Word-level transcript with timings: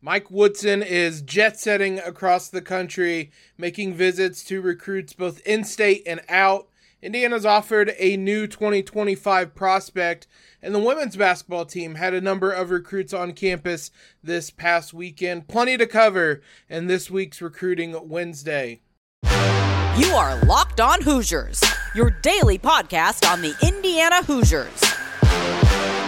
Mike 0.00 0.30
Woodson 0.30 0.80
is 0.80 1.22
jet 1.22 1.58
setting 1.58 1.98
across 1.98 2.48
the 2.48 2.62
country, 2.62 3.32
making 3.56 3.94
visits 3.94 4.44
to 4.44 4.60
recruits 4.60 5.12
both 5.12 5.44
in 5.44 5.64
state 5.64 6.04
and 6.06 6.20
out. 6.28 6.68
Indiana's 7.02 7.44
offered 7.44 7.92
a 7.98 8.16
new 8.16 8.46
2025 8.46 9.56
prospect, 9.56 10.28
and 10.62 10.72
the 10.72 10.78
women's 10.78 11.16
basketball 11.16 11.64
team 11.64 11.96
had 11.96 12.14
a 12.14 12.20
number 12.20 12.52
of 12.52 12.70
recruits 12.70 13.12
on 13.12 13.32
campus 13.32 13.90
this 14.22 14.50
past 14.50 14.94
weekend. 14.94 15.48
Plenty 15.48 15.76
to 15.76 15.86
cover 15.86 16.42
in 16.68 16.86
this 16.86 17.10
week's 17.10 17.42
Recruiting 17.42 17.96
Wednesday. 18.08 18.80
You 19.24 20.12
are 20.14 20.40
Locked 20.44 20.80
On 20.80 21.02
Hoosiers, 21.02 21.60
your 21.96 22.10
daily 22.10 22.56
podcast 22.58 23.28
on 23.28 23.42
the 23.42 23.54
Indiana 23.66 24.22
Hoosiers. 24.22 24.80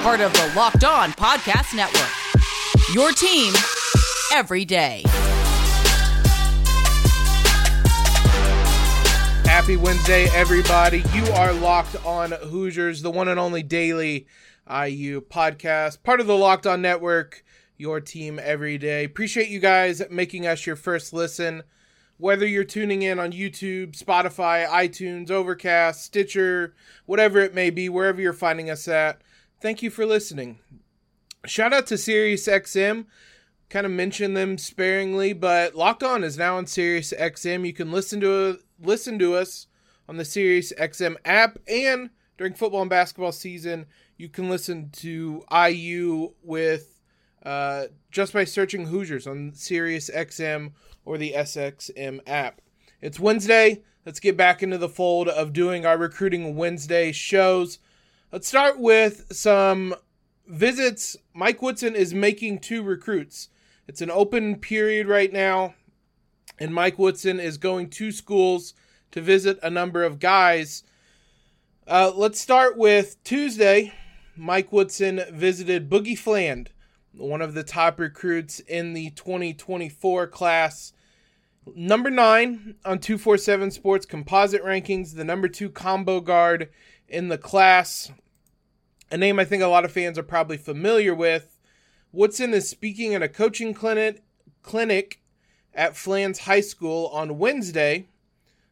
Part 0.04 0.20
of 0.20 0.32
the 0.32 0.52
Locked 0.54 0.84
On 0.84 1.10
Podcast 1.10 1.74
Network. 1.74 2.08
Your 2.94 3.12
team 3.12 3.52
every 4.32 4.64
day. 4.64 5.02
Happy 9.44 9.76
Wednesday, 9.76 10.26
everybody. 10.32 11.02
You 11.12 11.24
are 11.32 11.52
locked 11.52 11.96
on 12.06 12.32
Hoosiers, 12.32 13.02
the 13.02 13.10
one 13.10 13.28
and 13.28 13.38
only 13.38 13.62
daily 13.62 14.26
IU 14.68 15.20
podcast, 15.20 16.02
part 16.02 16.20
of 16.20 16.26
the 16.26 16.36
Locked 16.36 16.66
On 16.66 16.80
Network, 16.80 17.44
your 17.76 18.00
team 18.00 18.38
every 18.42 18.78
day. 18.78 19.04
Appreciate 19.04 19.48
you 19.48 19.58
guys 19.58 20.02
making 20.10 20.46
us 20.46 20.66
your 20.66 20.76
first 20.76 21.12
listen. 21.12 21.64
Whether 22.16 22.46
you're 22.46 22.64
tuning 22.64 23.02
in 23.02 23.18
on 23.18 23.32
YouTube, 23.32 23.98
Spotify, 23.98 24.66
iTunes, 24.66 25.30
Overcast, 25.30 26.04
Stitcher, 26.04 26.74
whatever 27.06 27.40
it 27.40 27.54
may 27.54 27.70
be, 27.70 27.88
wherever 27.88 28.20
you're 28.20 28.32
finding 28.32 28.70
us 28.70 28.86
at, 28.86 29.20
thank 29.60 29.82
you 29.82 29.90
for 29.90 30.06
listening. 30.06 30.58
Shout 31.46 31.72
out 31.72 31.86
to 31.88 31.94
SiriusXM 31.94 33.06
kind 33.70 33.86
of 33.86 33.92
mention 33.92 34.34
them 34.34 34.58
sparingly, 34.58 35.32
but 35.32 35.74
Locked 35.76 36.02
On 36.02 36.24
is 36.24 36.36
now 36.36 36.56
on 36.56 36.66
Sirius 36.66 37.14
XM. 37.16 37.64
You 37.64 37.72
can 37.72 37.92
listen 37.92 38.20
to 38.20 38.58
listen 38.82 39.18
to 39.20 39.34
us 39.36 39.68
on 40.08 40.16
the 40.16 40.24
Sirius 40.24 40.72
XM 40.78 41.16
app, 41.24 41.58
and 41.68 42.10
during 42.36 42.52
football 42.52 42.80
and 42.82 42.90
basketball 42.90 43.32
season, 43.32 43.86
you 44.16 44.28
can 44.28 44.50
listen 44.50 44.90
to 44.90 45.44
IU 45.52 46.32
with 46.42 47.00
uh, 47.44 47.84
just 48.10 48.32
by 48.32 48.44
searching 48.44 48.86
Hoosiers 48.86 49.26
on 49.26 49.52
Sirius 49.54 50.10
XM 50.10 50.72
or 51.04 51.16
the 51.16 51.32
SXM 51.36 52.20
app. 52.26 52.60
It's 53.00 53.20
Wednesday. 53.20 53.82
Let's 54.04 54.20
get 54.20 54.36
back 54.36 54.62
into 54.62 54.78
the 54.78 54.88
fold 54.88 55.28
of 55.28 55.52
doing 55.52 55.86
our 55.86 55.96
recruiting 55.96 56.56
Wednesday 56.56 57.12
shows. 57.12 57.78
Let's 58.32 58.48
start 58.48 58.78
with 58.78 59.26
some 59.30 59.94
visits. 60.46 61.16
Mike 61.32 61.62
Woodson 61.62 61.94
is 61.94 62.12
making 62.12 62.58
two 62.58 62.82
recruits. 62.82 63.48
It's 63.90 64.00
an 64.00 64.10
open 64.12 64.54
period 64.54 65.08
right 65.08 65.32
now, 65.32 65.74
and 66.60 66.72
Mike 66.72 66.96
Woodson 66.96 67.40
is 67.40 67.58
going 67.58 67.90
to 67.90 68.12
schools 68.12 68.72
to 69.10 69.20
visit 69.20 69.58
a 69.64 69.68
number 69.68 70.04
of 70.04 70.20
guys. 70.20 70.84
Uh, 71.88 72.12
let's 72.14 72.40
start 72.40 72.78
with 72.78 73.16
Tuesday. 73.24 73.92
Mike 74.36 74.70
Woodson 74.70 75.22
visited 75.32 75.90
Boogie 75.90 76.16
Fland, 76.16 76.70
one 77.16 77.42
of 77.42 77.54
the 77.54 77.64
top 77.64 77.98
recruits 77.98 78.60
in 78.60 78.92
the 78.92 79.10
2024 79.10 80.28
class. 80.28 80.92
Number 81.74 82.10
nine 82.10 82.76
on 82.84 83.00
247 83.00 83.72
Sports 83.72 84.06
composite 84.06 84.62
rankings, 84.62 85.16
the 85.16 85.24
number 85.24 85.48
two 85.48 85.68
combo 85.68 86.20
guard 86.20 86.68
in 87.08 87.26
the 87.26 87.38
class. 87.38 88.12
A 89.10 89.16
name 89.16 89.40
I 89.40 89.44
think 89.44 89.64
a 89.64 89.66
lot 89.66 89.84
of 89.84 89.90
fans 89.90 90.16
are 90.16 90.22
probably 90.22 90.58
familiar 90.58 91.12
with. 91.12 91.56
Woodson 92.12 92.52
is 92.54 92.68
speaking 92.68 93.14
at 93.14 93.22
a 93.22 93.28
coaching 93.28 93.72
clinic 93.72 94.22
clinic 94.62 95.20
at 95.72 95.96
Fland's 95.96 96.40
High 96.40 96.60
School 96.60 97.06
on 97.08 97.38
Wednesday. 97.38 98.06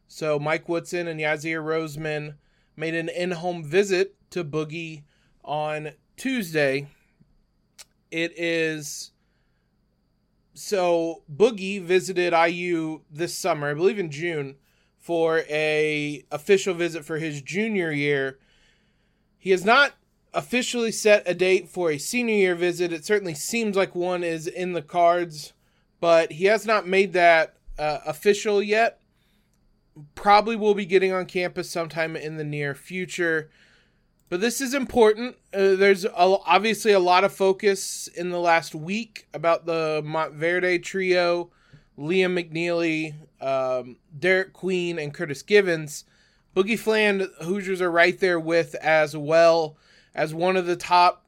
So 0.07 0.39
Mike 0.39 0.67
Woodson 0.67 1.07
and 1.07 1.19
Yasir 1.19 1.63
Rosemond 1.63 2.35
made 2.75 2.95
an 2.95 3.09
in-home 3.09 3.63
visit 3.63 4.15
to 4.31 4.43
Boogie 4.43 5.03
on 5.43 5.91
Tuesday. 6.17 6.87
It 8.11 8.33
is 8.37 9.11
so 10.53 11.23
Boogie 11.33 11.81
visited 11.81 12.33
IU 12.33 13.01
this 13.09 13.37
summer, 13.37 13.69
I 13.69 13.73
believe 13.73 13.99
in 13.99 14.11
June, 14.11 14.55
for 14.97 15.43
a 15.49 16.25
official 16.31 16.73
visit 16.73 17.05
for 17.05 17.17
his 17.17 17.41
junior 17.41 17.91
year. 17.91 18.39
He 19.37 19.51
has 19.51 19.63
not 19.63 19.93
officially 20.33 20.91
set 20.91 21.23
a 21.27 21.33
date 21.33 21.69
for 21.69 21.91
a 21.91 21.97
senior 21.97 22.35
year 22.35 22.55
visit. 22.55 22.93
It 22.93 23.05
certainly 23.05 23.33
seems 23.33 23.75
like 23.75 23.95
one 23.95 24.23
is 24.23 24.47
in 24.47 24.73
the 24.73 24.81
cards, 24.81 25.53
but 25.99 26.33
he 26.33 26.45
has 26.45 26.65
not 26.65 26.87
made 26.87 27.13
that 27.13 27.55
uh, 27.77 27.99
official 28.05 28.61
yet. 28.61 28.99
Probably 30.15 30.55
will 30.55 30.75
be 30.75 30.85
getting 30.85 31.11
on 31.11 31.25
campus 31.25 31.69
sometime 31.69 32.15
in 32.15 32.37
the 32.37 32.43
near 32.43 32.73
future. 32.73 33.49
But 34.29 34.41
this 34.41 34.61
is 34.61 34.73
important. 34.73 35.37
Uh, 35.53 35.75
there's 35.75 36.05
a, 36.05 36.11
obviously 36.15 36.91
a 36.91 36.99
lot 36.99 37.23
of 37.23 37.33
focus 37.33 38.07
in 38.07 38.29
the 38.29 38.39
last 38.39 38.75
week 38.75 39.27
about 39.33 39.65
the 39.65 40.03
Montverde 40.05 40.83
trio 40.83 41.49
Liam 41.97 42.37
McNeely, 42.39 43.15
um, 43.41 43.97
Derek 44.17 44.53
Queen, 44.53 44.99
and 44.99 45.13
Curtis 45.13 45.41
Givens. 45.41 46.05
Boogie 46.55 46.79
Fland 46.79 47.27
Hoosiers 47.41 47.81
are 47.81 47.91
right 47.91 48.17
there 48.19 48.39
with 48.39 48.75
as 48.75 49.17
well 49.17 49.75
as 50.19 50.33
one 50.33 50.57
of 50.57 50.65
the 50.65 50.75
top 50.75 51.23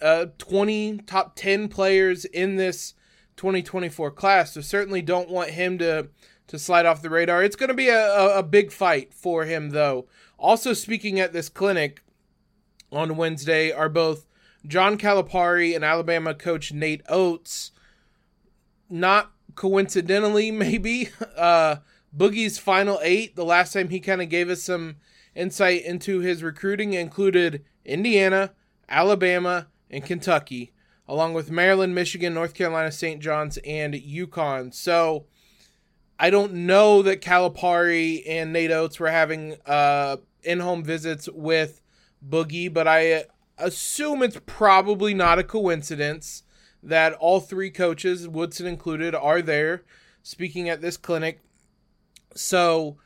uh, 0.00 0.26
20, 0.38 0.98
top 0.98 1.34
10 1.34 1.66
players 1.66 2.24
in 2.24 2.54
this 2.54 2.94
2024 3.36 4.12
class. 4.12 4.52
So 4.52 4.60
certainly 4.60 5.02
don't 5.02 5.28
want 5.28 5.50
him 5.50 5.76
to 5.78 6.08
to 6.46 6.58
slide 6.60 6.86
off 6.86 7.02
the 7.02 7.10
radar. 7.10 7.42
It's 7.42 7.56
going 7.56 7.70
to 7.70 7.74
be 7.74 7.88
a, 7.88 7.98
a, 7.98 8.38
a 8.38 8.42
big 8.44 8.70
fight 8.70 9.12
for 9.12 9.44
him, 9.44 9.70
though. 9.70 10.06
Also 10.38 10.72
speaking 10.72 11.18
at 11.18 11.32
this 11.32 11.48
clinic 11.48 12.04
on 12.92 13.16
Wednesday 13.16 13.72
are 13.72 13.88
both 13.88 14.28
John 14.64 14.96
Calipari 14.96 15.74
and 15.74 15.84
Alabama 15.84 16.32
coach 16.32 16.72
Nate 16.72 17.02
Oats. 17.08 17.72
Not 18.88 19.32
coincidentally, 19.56 20.50
maybe 20.52 21.08
uh, 21.36 21.78
Boogie's 22.16 22.60
final 22.60 23.00
eight. 23.02 23.34
The 23.34 23.44
last 23.44 23.72
time 23.72 23.88
he 23.88 23.98
kind 23.98 24.22
of 24.22 24.28
gave 24.28 24.48
us 24.48 24.62
some 24.62 24.98
insight 25.34 25.84
into 25.84 26.20
his 26.20 26.44
recruiting 26.44 26.92
included 26.92 27.64
Indiana, 27.86 28.52
Alabama, 28.88 29.68
and 29.90 30.04
Kentucky, 30.04 30.72
along 31.08 31.34
with 31.34 31.50
Maryland, 31.50 31.94
Michigan, 31.94 32.34
North 32.34 32.54
Carolina, 32.54 32.92
St. 32.92 33.20
John's, 33.20 33.58
and 33.58 33.94
UConn. 33.94 34.74
So 34.74 35.26
I 36.18 36.30
don't 36.30 36.52
know 36.52 37.02
that 37.02 37.22
Calipari 37.22 38.22
and 38.26 38.52
Nate 38.52 38.70
Oats 38.70 38.98
were 38.98 39.10
having 39.10 39.56
uh, 39.66 40.16
in 40.42 40.60
home 40.60 40.82
visits 40.82 41.28
with 41.32 41.80
Boogie, 42.26 42.72
but 42.72 42.88
I 42.88 43.24
assume 43.58 44.22
it's 44.22 44.40
probably 44.46 45.14
not 45.14 45.38
a 45.38 45.44
coincidence 45.44 46.42
that 46.82 47.14
all 47.14 47.40
three 47.40 47.70
coaches, 47.70 48.28
Woodson 48.28 48.66
included, 48.66 49.14
are 49.14 49.42
there 49.42 49.84
speaking 50.22 50.68
at 50.68 50.80
this 50.80 50.96
clinic. 50.96 51.42
So 52.34 52.98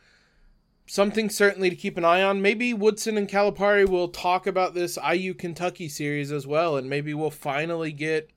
something 0.91 1.31
certainly 1.31 1.71
to 1.71 1.77
keep 1.77 1.97
an 1.97 2.05
eye 2.05 2.21
on. 2.21 2.43
Maybe 2.43 2.75
Woodson 2.75 3.17
and 3.17 3.29
Calipari 3.29 3.89
will 3.89 4.09
talk 4.09 4.49
about 4.49 4.75
this 4.75 4.99
IU 5.09 5.35
Kentucky 5.35 5.89
series 5.89 6.33
as 6.33 6.49
well, 6.49 6.77
and 6.77 6.91
maybe 6.91 7.15
we'll 7.15 7.31
finally 7.31 7.93
get 7.93 8.29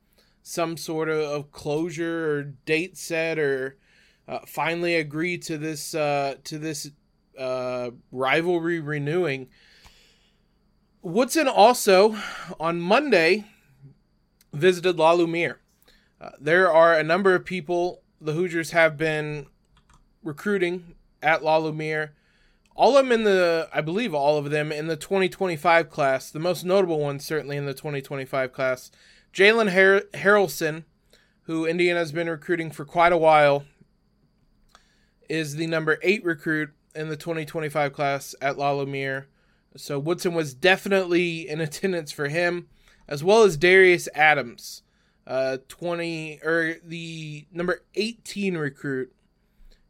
some 0.44 0.78
sort 0.78 1.10
of, 1.10 1.52
closure 1.52 2.30
or 2.32 2.44
date 2.44 2.96
set, 2.96 3.40
or 3.40 3.80
uh, 4.28 4.38
finally 4.46 4.96
agree 4.96 5.40
to 5.40 5.58
this 5.58 5.96
uh, 5.96 6.36
to 6.44 6.60
this 6.60 6.92
uh, 7.40 7.90
rivalry 8.12 8.80
renewing. 8.80 9.50
Woodson 11.02 11.48
also 11.48 12.16
on 12.60 12.80
Monday 12.80 13.46
visited 14.54 14.98
La 14.98 15.14
Lumiere. 15.14 15.60
Uh, 16.22 16.30
there 16.40 16.72
are 16.72 16.94
a 16.94 17.04
number 17.04 17.34
of 17.34 17.46
people 17.46 18.04
the 18.22 18.34
Hoosiers 18.34 18.72
have 18.72 18.96
been 18.96 19.48
recruiting 20.22 20.94
at 21.24 21.44
La 21.44 21.58
Lumiere 21.58 22.14
all 22.76 22.98
of 22.98 23.06
them 23.06 23.12
in 23.12 23.24
the, 23.24 23.70
I 23.74 23.82
believe 23.82 24.14
all 24.14 24.38
of 24.38 24.50
them 24.50 24.72
in 24.72 24.88
the 24.88 24.96
2025 24.96 25.90
class. 25.90 26.32
The 26.32 26.40
most 26.40 26.64
notable 26.64 27.00
ones 27.00 27.26
certainly 27.26 27.58
in 27.58 27.66
the 27.66 27.74
2025 27.74 28.52
class. 28.52 28.92
Jalen 29.34 29.72
Har- 29.72 30.08
Haralson, 30.20 30.84
who 31.44 31.66
Indiana 31.66 32.00
has 32.00 32.12
been 32.12 32.30
recruiting 32.30 32.72
for 32.72 32.86
quite 32.86 33.12
a 33.12 33.18
while, 33.18 33.66
is 35.30 35.56
the 35.56 35.68
number 35.68 36.00
eight 36.02 36.24
recruit 36.24 36.72
in 36.96 37.10
the 37.10 37.18
2025 37.18 37.94
class 37.94 38.36
at 38.42 38.58
La 38.58 38.72
Lumiere. 38.72 39.28
So 39.76 39.98
Woodson 40.00 40.34
was 40.34 40.54
definitely 40.54 41.48
in 41.48 41.62
attendance 41.62 42.12
for 42.12 42.28
him, 42.28 42.68
as 43.08 43.24
well 43.24 43.44
as 43.44 43.58
Darius 43.58 44.08
Adams, 44.14 44.84
uh, 45.26 45.58
20 45.68 46.40
or 46.44 46.76
the 46.84 47.46
number 47.52 47.84
18 47.96 48.58
recruit 48.58 49.14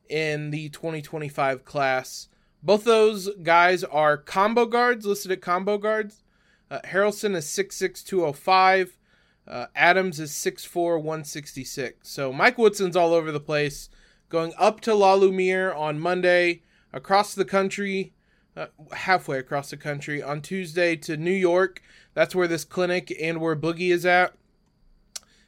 in 0.09 0.51
the 0.51 0.69
2025 0.69 1.65
class. 1.65 2.29
Both 2.63 2.86
those 2.86 3.30
guys 3.44 3.83
are 3.83 4.15
combo 4.18 4.65
guards, 4.65 5.06
listed 5.06 5.33
at 5.33 5.42
combo 5.42 5.77
guards. 5.77 6.24
Uh, 6.71 6.80
Haralson 6.86 7.36
is 7.36 7.45
6'6", 7.45 8.04
205. 8.04 8.98
Uh, 9.45 9.65
Adams 9.75 10.19
is 10.21 10.31
6'4", 10.31 10.95
166. 10.95 12.10
So 12.10 12.31
Mike 12.31 12.57
Woodson's 12.57 12.95
all 12.95 13.13
over 13.13 13.33
the 13.33 13.42
place, 13.42 13.89
going 14.30 14.54
up 14.57 14.80
to 14.81 14.95
La 14.95 15.13
Lumiere 15.15 15.74
on 15.74 16.00
Monday, 16.00 16.62
across 16.94 17.36
the 17.36 17.44
country, 17.44 18.13
uh, 18.56 18.68
halfway 18.94 19.39
across 19.39 19.69
the 19.69 19.77
country, 19.77 20.24
on 20.24 20.42
Tuesday 20.42 20.95
to 20.95 21.18
New 21.18 21.31
York. 21.31 21.81
That's 22.13 22.33
where 22.33 22.48
this 22.48 22.63
clinic 22.63 23.13
and 23.21 23.42
where 23.42 23.57
Boogie 23.57 23.92
is 23.92 24.06
at. 24.06 24.36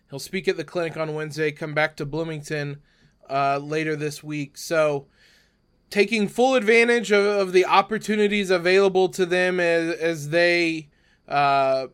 He'll 0.10 0.20
speak 0.20 0.50
at 0.50 0.58
the 0.58 0.66
clinic 0.66 0.98
on 0.98 1.14
Wednesday, 1.14 1.52
come 1.52 1.74
back 1.74 1.96
to 1.96 2.06
Bloomington 2.06 2.82
uh, 3.30 3.60
later 3.60 3.96
this 3.96 4.24
week. 4.24 4.58
So 4.58 5.08
taking 5.96 6.28
full 6.28 6.56
advantage 6.56 7.10
of, 7.10 7.24
of 7.24 7.54
the 7.54 7.66
opportunities 7.66 8.50
available 8.50 9.08
to 9.08 9.26
them 9.26 9.62
as, 9.62 9.96
as 9.96 10.30
they 10.30 10.90
uh, 11.26 11.88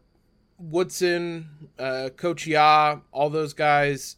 Woodson, 0.57 1.69
uh, 1.77 2.09
Coach 2.17 2.47
Ya, 2.47 2.97
all 3.11 3.29
those 3.29 3.53
guys 3.53 4.15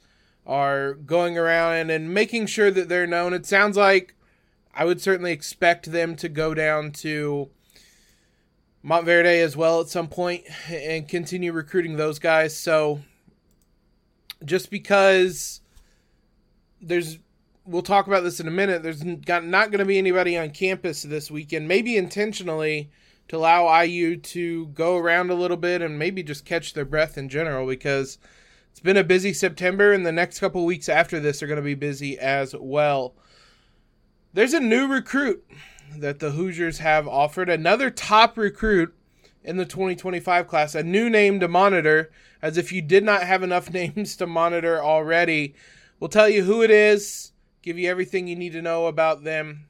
are 0.48 0.94
going 0.94 1.38
around 1.38 1.90
and, 1.90 2.14
making 2.14 2.46
sure 2.46 2.72
that 2.72 2.88
they're 2.88 3.06
known. 3.06 3.34
It 3.34 3.46
sounds 3.46 3.76
like 3.76 4.16
I 4.74 4.86
would 4.86 5.02
certainly 5.02 5.34
expect 5.34 5.92
them 5.92 6.16
to 6.16 6.30
go 6.30 6.54
down 6.54 6.92
to 7.02 7.50
Montverde 8.86 9.44
as 9.44 9.58
well 9.58 9.82
at 9.82 9.90
some 9.90 10.08
point 10.08 10.46
and 10.70 11.10
continue 11.10 11.52
recruiting 11.52 11.98
those 11.98 12.20
guys. 12.20 12.56
So 12.56 13.02
just 14.46 14.72
because 14.72 15.60
there's 16.82 17.18
we'll 17.66 17.82
talk 17.82 18.08
about 18.08 18.24
this 18.24 18.40
in 18.40 18.48
a 18.48 18.52
minute. 18.52 18.84
There's 18.84 19.04
got, 19.04 19.46
not 19.46 19.72
going 19.72 19.80
to 19.80 19.86
be 19.86 19.98
anybody 19.98 20.38
on 20.38 20.50
campus 20.52 21.04
this 21.04 21.32
weekend, 21.32 21.68
maybe 21.68 21.98
intentionally 21.98 22.90
to 23.30 23.38
allow 23.38 23.82
IU 23.82 24.18
to 24.18 24.68
go 24.68 24.98
around 24.98 25.30
a 25.30 25.36
little 25.36 25.58
bit 25.58 25.82
and 25.82 25.98
maybe 25.98 26.24
just 26.24 26.46
catch 26.46 26.74
their 26.74 26.86
breath 26.86 27.18
in 27.18 27.30
general 27.30 27.66
because 27.66 28.18
it's 28.72 28.80
been 28.80 28.98
a 28.98 29.04
busy 29.04 29.34
September 29.34 29.94
and 29.94 30.06
the 30.06 30.12
next 30.12 30.40
couple 30.40 30.66
weeks 30.66 30.90
after 30.90 31.20
this 31.20 31.42
are 31.42 31.48
going 31.48 31.58
to 31.58 31.64
be 31.64 31.76
busy 31.76 32.18
as 32.20 32.56
well. 32.60 33.14
There's 34.34 34.54
a 34.54 34.60
new 34.60 34.88
recruit 34.88 35.46
that 35.96 36.20
the 36.20 36.32
Hoosiers 36.32 36.80
have 36.80 37.08
offered, 37.08 37.50
another 37.50 37.90
top 37.90 38.38
recruit 38.38 38.94
in 39.44 39.58
the 39.58 39.66
2025 39.66 40.48
class, 40.48 40.74
a 40.74 40.84
new 40.84 41.10
name 41.10 41.40
to 41.40 41.48
monitor, 41.48 42.12
as 42.42 42.58
if 42.58 42.72
you 42.72 42.82
did 42.82 43.04
not 43.04 43.24
have 43.24 43.44
enough 43.44 43.70
names 43.74 44.16
to 44.18 44.28
monitor 44.28 44.82
already. 44.82 45.54
We'll 46.00 46.10
tell 46.10 46.28
you 46.28 46.44
who 46.44 46.64
it 46.64 46.72
is, 46.72 47.33
give 47.64 47.80
you 47.80 47.90
everything 47.90 48.28
you 48.28 48.36
need 48.36 48.52
to 48.54 48.62
know 48.62 48.86
about 48.86 49.24
them 49.24 49.68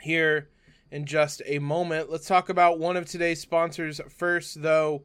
here 0.00 0.48
in 0.90 1.06
just 1.06 1.42
a 1.46 1.58
moment. 1.58 2.10
Let's 2.10 2.28
talk 2.28 2.48
about 2.48 2.78
one 2.78 2.96
of 2.96 3.06
today's 3.06 3.40
sponsors 3.40 4.00
first, 4.08 4.62
though 4.62 5.02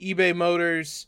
eBay 0.00 0.36
Motors. 0.36 1.06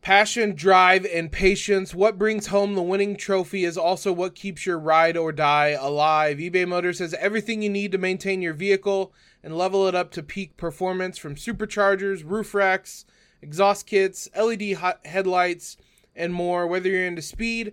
Passion, 0.00 0.54
drive, 0.54 1.04
and 1.06 1.30
patience. 1.30 1.94
What 1.94 2.18
brings 2.18 2.46
home 2.48 2.74
the 2.74 2.82
winning 2.82 3.16
trophy 3.16 3.64
is 3.64 3.76
also 3.76 4.12
what 4.12 4.36
keeps 4.36 4.64
your 4.64 4.78
ride 4.78 5.16
or 5.16 5.32
die 5.32 5.68
alive. 5.68 6.38
eBay 6.38 6.66
Motors 6.66 7.00
has 7.00 7.14
everything 7.14 7.62
you 7.62 7.68
need 7.68 7.92
to 7.92 7.98
maintain 7.98 8.40
your 8.40 8.54
vehicle 8.54 9.12
and 9.42 9.56
level 9.56 9.88
it 9.88 9.94
up 9.94 10.10
to 10.12 10.22
peak 10.22 10.56
performance 10.56 11.18
from 11.18 11.34
superchargers, 11.34 12.22
roof 12.24 12.54
racks, 12.54 13.04
exhaust 13.42 13.86
kits, 13.86 14.28
LED 14.36 14.78
headlights, 15.04 15.76
and 16.14 16.32
more. 16.32 16.66
Whether 16.66 16.90
you're 16.90 17.06
into 17.06 17.22
speed, 17.22 17.72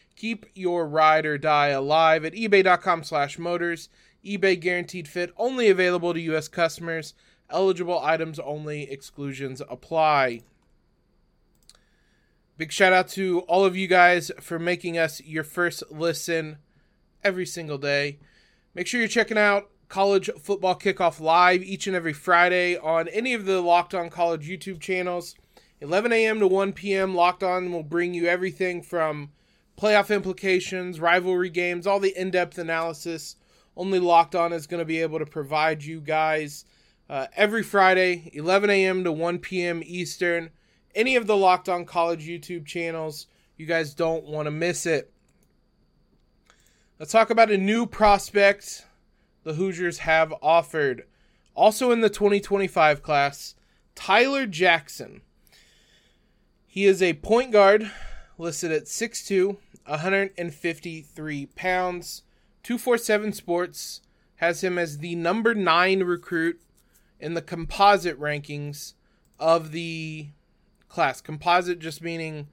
Keep 0.21 0.45
your 0.53 0.87
ride 0.87 1.25
or 1.25 1.39
die 1.39 1.69
alive 1.69 2.23
at 2.25 2.33
ebay.com 2.33 3.03
slash 3.03 3.39
motors. 3.39 3.89
eBay 4.23 4.59
guaranteed 4.59 5.07
fit 5.07 5.33
only 5.35 5.67
available 5.67 6.13
to 6.13 6.21
U.S. 6.21 6.47
customers. 6.47 7.15
Eligible 7.49 7.99
items 7.99 8.37
only, 8.37 8.83
exclusions 8.83 9.63
apply. 9.67 10.41
Big 12.55 12.71
shout 12.71 12.93
out 12.93 13.07
to 13.07 13.39
all 13.47 13.65
of 13.65 13.75
you 13.75 13.87
guys 13.87 14.31
for 14.39 14.59
making 14.59 14.95
us 14.95 15.21
your 15.21 15.43
first 15.43 15.81
listen 15.89 16.59
every 17.23 17.47
single 17.47 17.79
day. 17.79 18.19
Make 18.75 18.85
sure 18.85 18.99
you're 18.99 19.09
checking 19.09 19.39
out 19.39 19.71
College 19.89 20.29
Football 20.39 20.75
Kickoff 20.75 21.19
live 21.19 21.63
each 21.63 21.87
and 21.87 21.95
every 21.95 22.13
Friday 22.13 22.77
on 22.77 23.07
any 23.07 23.33
of 23.33 23.45
the 23.45 23.59
Locked 23.59 23.95
On 23.95 24.07
College 24.11 24.47
YouTube 24.47 24.79
channels. 24.79 25.33
11 25.79 26.13
a.m. 26.13 26.39
to 26.39 26.47
1 26.47 26.73
p.m. 26.73 27.15
Locked 27.15 27.41
On 27.41 27.71
will 27.71 27.81
bring 27.81 28.13
you 28.13 28.27
everything 28.27 28.83
from 28.83 29.31
playoff 29.81 30.13
implications, 30.13 30.99
rivalry 30.99 31.49
games, 31.49 31.87
all 31.87 31.99
the 31.99 32.15
in 32.15 32.29
depth 32.29 32.59
analysis 32.59 33.35
only 33.75 33.99
Locked 33.99 34.35
On 34.35 34.53
is 34.53 34.67
going 34.67 34.79
to 34.79 34.85
be 34.85 35.01
able 35.01 35.17
to 35.17 35.25
provide 35.25 35.83
you 35.83 35.99
guys 35.99 36.65
uh, 37.09 37.27
every 37.35 37.63
Friday, 37.63 38.29
11 38.33 38.69
a.m. 38.69 39.03
to 39.03 39.11
1 39.11 39.39
p.m. 39.39 39.81
Eastern. 39.83 40.51
Any 40.93 41.15
of 41.15 41.25
the 41.25 41.35
Locked 41.35 41.67
On 41.67 41.85
College 41.85 42.27
YouTube 42.27 42.65
channels, 42.65 43.27
you 43.57 43.65
guys 43.65 43.95
don't 43.95 44.25
want 44.25 44.45
to 44.45 44.51
miss 44.51 44.85
it. 44.85 45.11
Let's 46.99 47.11
talk 47.11 47.31
about 47.31 47.49
a 47.49 47.57
new 47.57 47.87
prospect 47.87 48.85
the 49.43 49.53
Hoosiers 49.53 49.99
have 49.99 50.31
offered. 50.43 51.07
Also 51.55 51.91
in 51.91 52.01
the 52.01 52.09
2025 52.09 53.01
class, 53.01 53.55
Tyler 53.95 54.45
Jackson. 54.45 55.21
He 56.67 56.85
is 56.85 57.01
a 57.01 57.13
point 57.13 57.51
guard 57.51 57.91
listed 58.41 58.71
at 58.71 58.85
6'2, 58.85 59.57
153 59.85 61.45
pounds. 61.47 62.23
247 62.63 63.33
Sports 63.33 64.01
has 64.35 64.63
him 64.63 64.77
as 64.77 64.99
the 64.99 65.15
number 65.15 65.53
nine 65.53 66.03
recruit 66.03 66.61
in 67.19 67.33
the 67.33 67.41
composite 67.41 68.19
rankings 68.19 68.93
of 69.39 69.71
the 69.71 70.29
class. 70.89 71.21
Composite 71.21 71.79
just 71.79 72.01
meaning 72.01 72.47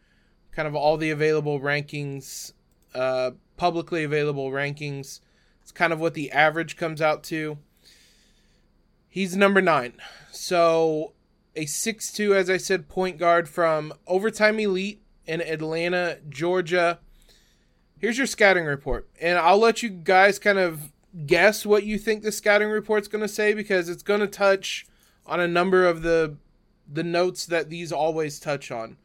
kind 0.53 0.69
of 0.69 0.75
all 0.75 0.97
the 0.97 1.11
available 1.11 1.61
rankings, 1.61 2.53
uh, 2.95 3.33
publicly 3.57 4.05
available 4.05 4.51
rankings. 4.51 5.21
It's 5.63 5.73
kind 5.73 5.93
of 5.93 6.01
what 6.01 6.15
the 6.15 6.31
average 6.31 6.77
comes 6.77 7.01
out 7.03 7.23
to. 7.25 7.59
He's 9.09 9.37
number 9.37 9.61
nine. 9.61 9.95
So 10.31 11.13
a 11.57 11.67
six-two, 11.67 12.35
as 12.35 12.49
I 12.49 12.57
said, 12.57 12.89
point 12.89 13.19
guard 13.19 13.49
from 13.49 13.93
Overtime 14.07 14.61
Elite 14.61 15.03
in 15.27 15.41
Atlanta, 15.41 16.19
Georgia 16.29 17.01
here's 17.99 18.19
your 18.19 18.27
scouting 18.27 18.65
report. 18.65 19.09
And 19.21 19.39
I'll 19.39 19.59
let 19.59 19.83
you 19.83 19.91
guys 19.91 20.39
kind 20.39 20.59
of 20.59 20.93
guess 21.27 21.67
what 21.67 21.85
you 21.85 21.99
think 21.99 22.23
the 22.23 22.33
scouting 22.33 22.69
report's 22.69 23.09
going 23.09 23.23
to 23.23 23.29
say 23.29 23.55
because 23.55 23.89
it's 23.89 24.03
going 24.03 24.21
to 24.21 24.27
touch 24.27 24.87
on 25.27 25.41
a 25.41 25.49
number 25.49 25.87
of 25.87 26.03
the 26.03 26.37
the 26.91 27.03
notes 27.03 27.45
that 27.45 27.69
these 27.69 27.93
always 27.93 28.41
touch 28.41 28.71
on. 28.71 28.97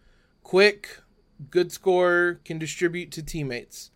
Quick, 0.42 1.02
good 1.50 1.70
scorer, 1.70 2.40
can 2.46 2.58
distribute 2.58 3.12
to 3.12 3.22
teammates. 3.22 3.92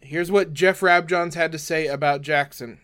Here's 0.00 0.30
what 0.30 0.52
Jeff 0.52 0.80
Rabjohns 0.80 1.34
had 1.34 1.52
to 1.52 1.58
say 1.58 1.86
about 1.86 2.20
Jackson. 2.20 2.78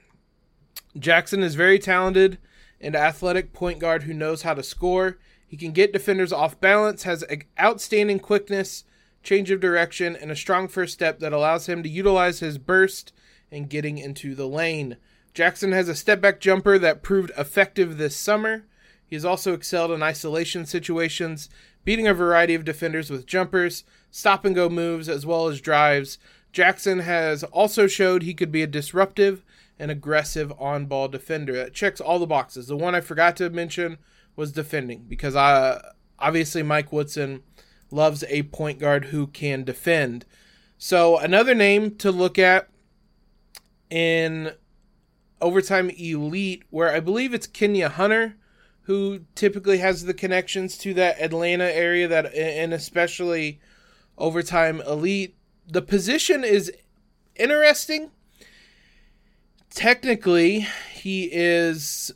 Jackson 0.98 1.42
is 1.42 1.56
very 1.56 1.78
talented 1.78 2.38
and 2.80 2.96
athletic 2.96 3.52
point 3.52 3.78
guard 3.78 4.04
who 4.04 4.14
knows 4.14 4.42
how 4.42 4.54
to 4.54 4.62
score. 4.62 5.18
He 5.46 5.58
can 5.58 5.72
get 5.72 5.92
defenders 5.92 6.32
off 6.32 6.58
balance, 6.58 7.02
has 7.02 7.22
outstanding 7.60 8.18
quickness, 8.18 8.84
change 9.22 9.50
of 9.50 9.60
direction, 9.60 10.16
and 10.16 10.30
a 10.30 10.36
strong 10.36 10.68
first 10.68 10.92
step 10.92 11.18
that 11.20 11.32
allows 11.32 11.68
him 11.68 11.82
to 11.82 11.88
utilize 11.88 12.40
his 12.40 12.58
burst 12.58 13.12
and 13.50 13.68
getting 13.68 13.98
into 13.98 14.34
the 14.34 14.48
lane. 14.48 14.96
Jackson 15.34 15.72
has 15.72 15.88
a 15.88 15.94
step 15.94 16.20
back 16.20 16.40
jumper 16.40 16.78
that 16.78 17.02
proved 17.02 17.30
effective 17.38 17.96
this 17.96 18.16
summer. 18.16 18.64
He 19.06 19.16
has 19.16 19.24
also 19.24 19.52
excelled 19.52 19.90
in 19.90 20.02
isolation 20.02 20.66
situations, 20.66 21.48
beating 21.84 22.06
a 22.06 22.14
variety 22.14 22.54
of 22.54 22.64
defenders 22.64 23.10
with 23.10 23.26
jumpers, 23.26 23.84
stop 24.10 24.44
and 24.44 24.54
go 24.54 24.68
moves, 24.68 25.08
as 25.08 25.26
well 25.26 25.48
as 25.48 25.60
drives. 25.60 26.18
Jackson 26.52 27.00
has 27.00 27.44
also 27.44 27.86
showed 27.86 28.22
he 28.22 28.34
could 28.34 28.52
be 28.52 28.62
a 28.62 28.66
disruptive 28.66 29.44
and 29.78 29.90
aggressive 29.90 30.52
on 30.58 30.86
ball 30.86 31.08
defender. 31.08 31.54
That 31.54 31.74
checks 31.74 32.00
all 32.00 32.18
the 32.18 32.26
boxes. 32.26 32.66
The 32.66 32.76
one 32.76 32.94
I 32.94 33.00
forgot 33.00 33.36
to 33.36 33.50
mention 33.50 33.98
was 34.36 34.52
defending 34.52 35.06
because 35.08 35.34
I 35.34 35.82
obviously 36.18 36.62
Mike 36.62 36.92
Woodson 36.92 37.42
loves 37.92 38.24
a 38.28 38.44
point 38.44 38.78
guard 38.78 39.06
who 39.06 39.26
can 39.26 39.64
defend. 39.64 40.24
So 40.78 41.18
another 41.18 41.54
name 41.54 41.96
to 41.96 42.10
look 42.10 42.38
at 42.38 42.68
in 43.90 44.52
overtime 45.40 45.90
elite, 45.90 46.64
where 46.70 46.90
I 46.92 47.00
believe 47.00 47.34
it's 47.34 47.46
Kenya 47.46 47.88
Hunter, 47.88 48.36
who 48.82 49.20
typically 49.34 49.78
has 49.78 50.04
the 50.04 50.14
connections 50.14 50.76
to 50.78 50.94
that 50.94 51.20
Atlanta 51.20 51.72
area, 51.72 52.08
that 52.08 52.34
and 52.34 52.72
especially 52.72 53.60
overtime 54.18 54.80
elite. 54.80 55.36
The 55.68 55.82
position 55.82 56.42
is 56.42 56.72
interesting. 57.36 58.10
Technically, 59.70 60.66
he 60.92 61.30
is 61.32 62.12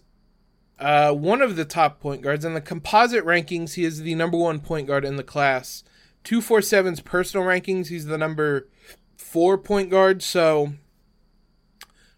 uh, 0.79 1.13
one 1.13 1.41
of 1.41 1.57
the 1.57 1.65
top 1.65 2.01
point 2.01 2.23
guards. 2.23 2.45
In 2.45 2.55
the 2.55 2.61
composite 2.61 3.25
rankings, 3.25 3.75
he 3.75 3.85
is 3.85 4.01
the 4.01 4.15
number 4.15 4.37
one 4.37 4.61
point 4.61 4.87
guard 4.87 5.05
in 5.05 5.17
the 5.17 5.23
class. 5.23 5.85
247's 6.25 7.01
personal 7.01 7.47
rankings, 7.47 7.87
he's 7.87 8.07
the 8.07 8.19
number 8.19 8.69
four 9.17 9.57
point 9.57 9.91
guard. 9.91 10.23
So, 10.23 10.73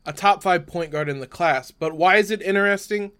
a 0.06 0.12
top 0.12 0.42
five 0.42 0.66
point 0.66 0.90
guard 0.90 1.08
in 1.08 1.20
the 1.20 1.26
class. 1.26 1.70
But 1.70 1.94
why 1.94 2.16
is 2.16 2.30
it 2.30 2.42
interesting? 2.42 3.12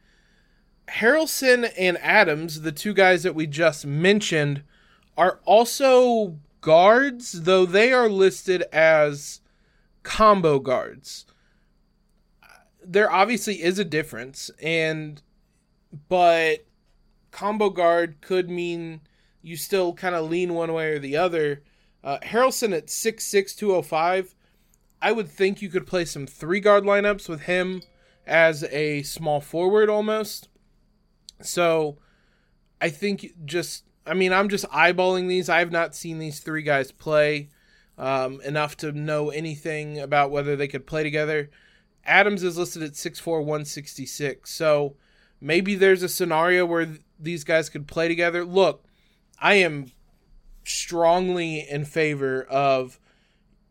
Haralson 0.89 1.71
and 1.79 1.99
Adams, 1.99 2.63
the 2.63 2.73
two 2.73 2.95
guys 2.95 3.23
that 3.23 3.35
we 3.35 3.47
just 3.47 3.87
mentioned, 3.87 4.63
are 5.17 5.41
also 5.45 6.39
guards, 6.61 7.43
though 7.43 7.67
they 7.67 7.93
are 7.93 8.09
listed 8.09 8.63
as 8.73 9.41
combo 10.03 10.59
guards. 10.59 11.27
There 12.83 13.11
obviously 13.11 13.63
is 13.63 13.79
a 13.79 13.85
difference, 13.85 14.51
and 14.63 15.21
but 16.09 16.67
combo 17.31 17.71
guard 17.71 18.21
could 18.21 18.49
mean 18.51 19.01
you 19.43 19.57
still 19.57 19.93
kind 19.93 20.15
of 20.15 20.29
lean 20.29 20.55
one 20.55 20.73
way 20.73 20.93
or 20.93 20.99
the 20.99 21.17
other. 21.17 21.63
Uh, 22.03 22.19
Haralson 22.23 22.77
at 22.77 22.87
6'6, 22.87 23.57
205, 23.57 24.35
I 25.01 25.13
would 25.13 25.29
think 25.29 25.63
you 25.63 25.69
could 25.69 25.87
play 25.87 26.05
some 26.05 26.27
three 26.27 26.61
guard 26.61 26.85
lineups 26.85 27.29
with 27.29 27.43
him 27.43 27.83
as 28.27 28.65
a 28.65 29.03
small 29.03 29.41
forward 29.41 29.89
almost. 29.89 30.49
So 31.41 31.99
I 32.81 32.91
think 32.91 33.35
just, 33.45 33.85
I 34.07 34.15
mean, 34.15 34.33
I'm 34.33 34.49
just 34.49 34.67
eyeballing 34.67 35.29
these. 35.29 35.49
I 35.49 35.61
have 35.61 35.73
not 35.73 35.95
seen 35.95 36.19
these 36.19 36.41
three 36.41 36.63
guys 36.63 36.93
play 36.93 37.49
um, 37.97 38.41
enough 38.43 38.77
to 38.79 38.93
know 38.93 39.31
anything 39.31 39.99
about 39.99 40.31
whether 40.31 40.57
they 40.57 40.69
could 40.69 40.87
play 40.87 41.03
together. 41.03 41.51
Adams 42.05 42.43
is 42.43 42.57
listed 42.57 42.83
at 42.83 42.93
6'4, 42.93 43.39
166. 43.39 44.51
So 44.51 44.97
maybe 45.41 45.75
there's 45.75 46.03
a 46.03 46.09
scenario 46.09 46.67
where 46.67 46.87
th- 46.87 47.01
these 47.19 47.45
guys 47.45 47.69
could 47.69 47.87
play 47.87 48.09
together. 48.09 48.45
Look, 48.45 48.85
I 49.41 49.55
am 49.55 49.93
strongly 50.65 51.67
in 51.69 51.85
favor 51.85 52.43
of 52.45 52.99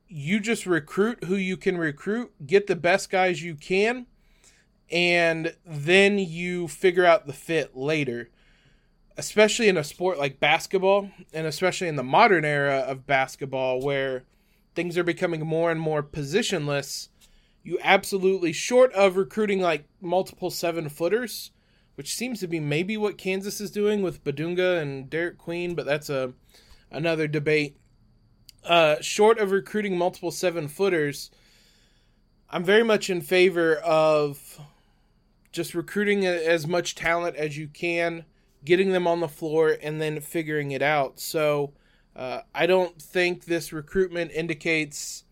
you 0.08 0.40
just 0.40 0.66
recruit 0.66 1.26
who 1.26 1.36
you 1.36 1.58
can 1.58 1.78
recruit, 1.78 2.32
get 2.46 2.68
the 2.68 2.76
best 2.76 3.10
guys 3.10 3.44
you 3.44 3.56
can, 3.56 4.08
and 4.90 5.56
then 5.66 6.18
you 6.18 6.68
figure 6.68 7.06
out 7.06 7.28
the 7.28 7.34
fit 7.34 7.76
later. 7.76 8.30
Especially 9.18 9.68
in 9.68 9.78
a 9.78 9.84
sport 9.84 10.20
like 10.20 10.40
basketball, 10.40 11.10
and 11.34 11.48
especially 11.48 11.88
in 11.88 11.96
the 11.96 12.04
modern 12.04 12.46
era 12.46 12.80
of 12.80 13.08
basketball 13.08 13.82
where 13.82 14.24
things 14.76 14.96
are 14.98 15.04
becoming 15.04 15.46
more 15.46 15.72
and 15.72 15.82
more 15.82 16.04
positionless, 16.04 17.10
you 17.64 17.80
absolutely, 17.84 18.54
short 18.54 18.94
of 18.94 19.18
recruiting 19.18 19.60
like 19.60 19.86
multiple 20.00 20.52
seven 20.52 20.88
footers, 20.88 21.52
which 21.98 22.16
seems 22.16 22.40
to 22.40 22.48
be 22.48 22.60
maybe 22.60 22.96
what 22.96 23.18
Kansas 23.18 23.60
is 23.60 23.72
doing 23.72 24.04
with 24.04 24.24
Bidunga 24.24 24.80
and 24.80 25.10
Derek 25.10 25.40
Queen, 25.40 25.74
but 25.74 25.88
that's 25.88 26.12
a 26.12 26.32
another 26.92 27.28
debate. 27.28 27.76
Uh, 28.64 28.98
short 29.02 29.40
of 29.40 29.50
recruiting 29.50 29.98
multiple 29.98 30.30
seven 30.30 30.68
footers, 30.68 31.32
I'm 32.52 32.64
very 32.64 32.84
much 32.84 33.10
in 33.10 33.22
favor 33.22 33.78
of 33.78 34.60
just 35.52 35.74
recruiting 35.74 36.24
as 36.24 36.68
much 36.68 36.94
talent 36.94 37.36
as 37.36 37.58
you 37.58 37.68
can, 37.68 38.26
getting 38.64 38.92
them 38.92 39.08
on 39.08 39.20
the 39.20 39.28
floor, 39.28 39.76
and 39.82 40.00
then 40.00 40.22
figuring 40.22 40.70
it 40.70 40.84
out. 40.84 41.20
So 41.20 41.74
uh, 42.16 42.42
I 42.54 42.68
don't 42.68 43.02
think 43.02 43.46
this 43.46 43.74
recruitment 43.74 44.32
indicates 44.34 45.24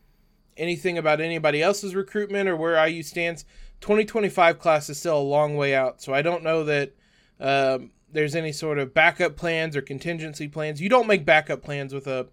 anything 0.57 0.97
about 0.97 1.21
anybody 1.21 1.61
else's 1.61 1.93
recruitment 1.93 2.49
or 2.49 2.55
where 2.55 2.87
IU 2.87 3.03
stands. 3.03 3.45
2025 3.81 4.59
class 4.59 4.89
is 4.89 4.99
still 4.99 5.17
a 5.17 5.19
long 5.19 5.55
way 5.55 5.75
out, 5.75 6.01
so 6.01 6.13
I 6.13 6.21
don't 6.21 6.43
know 6.43 6.63
that 6.63 6.93
um, 7.39 7.91
there's 8.11 8.35
any 8.35 8.51
sort 8.51 8.79
of 8.79 8.93
backup 8.93 9.35
plans 9.35 9.75
or 9.75 9.81
contingency 9.81 10.47
plans. 10.47 10.81
You 10.81 10.89
don't 10.89 11.07
make 11.07 11.25
backup 11.25 11.61
plans 11.61 11.93
with 11.93 12.07
a 12.07 12.27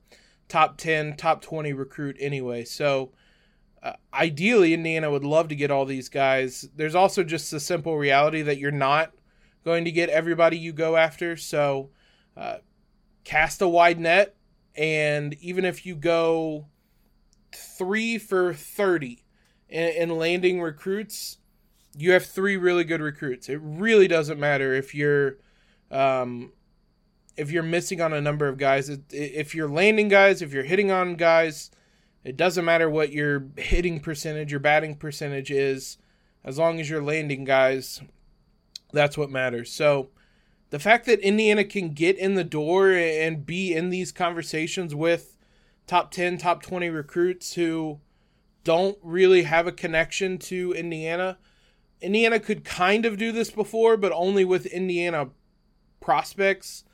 top 0.48 0.76
10, 0.76 1.16
top 1.16 1.42
20 1.42 1.72
recruit 1.72 2.16
anyway. 2.20 2.64
So 2.64 3.12
uh, 3.82 3.94
ideally, 4.14 4.74
Indiana 4.74 5.10
would 5.10 5.24
love 5.24 5.48
to 5.48 5.56
get 5.56 5.70
all 5.70 5.84
these 5.84 6.08
guys. 6.08 6.68
There's 6.76 6.94
also 6.94 7.24
just 7.24 7.50
the 7.50 7.58
simple 7.58 7.98
reality 7.98 8.42
that 8.42 8.58
you're 8.58 8.70
not 8.70 9.12
going 9.64 9.84
to 9.84 9.90
get 9.90 10.08
everybody 10.08 10.56
you 10.56 10.72
go 10.72 10.96
after. 10.96 11.36
So 11.36 11.90
uh, 12.36 12.58
cast 13.24 13.60
a 13.60 13.68
wide 13.68 13.98
net, 13.98 14.36
and 14.76 15.34
even 15.40 15.64
if 15.64 15.84
you 15.84 15.96
go 15.96 16.66
three 17.52 18.18
for 18.18 18.54
30 18.54 19.21
in, 19.72 20.10
in 20.10 20.18
landing 20.18 20.60
recruits, 20.60 21.38
you 21.96 22.12
have 22.12 22.26
three 22.26 22.56
really 22.56 22.84
good 22.84 23.00
recruits. 23.00 23.48
It 23.48 23.60
really 23.62 24.06
doesn't 24.06 24.38
matter 24.38 24.74
if 24.74 24.94
you're 24.94 25.38
um, 25.90 26.52
if 27.36 27.50
you're 27.50 27.62
missing 27.62 28.00
on 28.00 28.12
a 28.12 28.20
number 28.20 28.46
of 28.46 28.58
guys. 28.58 28.90
If 29.10 29.54
you're 29.54 29.68
landing 29.68 30.08
guys, 30.08 30.42
if 30.42 30.52
you're 30.52 30.62
hitting 30.62 30.90
on 30.90 31.16
guys, 31.16 31.70
it 32.22 32.36
doesn't 32.36 32.64
matter 32.64 32.88
what 32.88 33.12
your 33.12 33.46
hitting 33.56 34.00
percentage, 34.00 34.50
your 34.50 34.60
batting 34.60 34.96
percentage 34.96 35.50
is, 35.50 35.98
as 36.44 36.58
long 36.58 36.78
as 36.78 36.88
you're 36.88 37.02
landing 37.02 37.44
guys. 37.44 38.02
That's 38.92 39.16
what 39.16 39.30
matters. 39.30 39.72
So 39.72 40.10
the 40.70 40.78
fact 40.78 41.06
that 41.06 41.20
Indiana 41.20 41.64
can 41.64 41.90
get 41.90 42.18
in 42.18 42.34
the 42.34 42.44
door 42.44 42.92
and 42.92 43.46
be 43.46 43.74
in 43.74 43.88
these 43.88 44.12
conversations 44.12 44.94
with 44.94 45.38
top 45.86 46.10
10, 46.10 46.38
top 46.38 46.62
20 46.62 46.90
recruits 46.90 47.54
who 47.54 48.00
don't 48.64 48.98
really 49.02 49.42
have 49.42 49.66
a 49.66 49.72
connection 49.72 50.38
to 50.38 50.72
Indiana 50.72 51.38
Indiana 52.02 52.40
could 52.40 52.64
kind 52.64 53.06
of 53.06 53.16
do 53.16 53.30
this 53.30 53.50
before, 53.50 53.96
but 53.96 54.12
only 54.12 54.44
with 54.44 54.66
Indiana 54.66 55.28
prospects. 56.00 56.84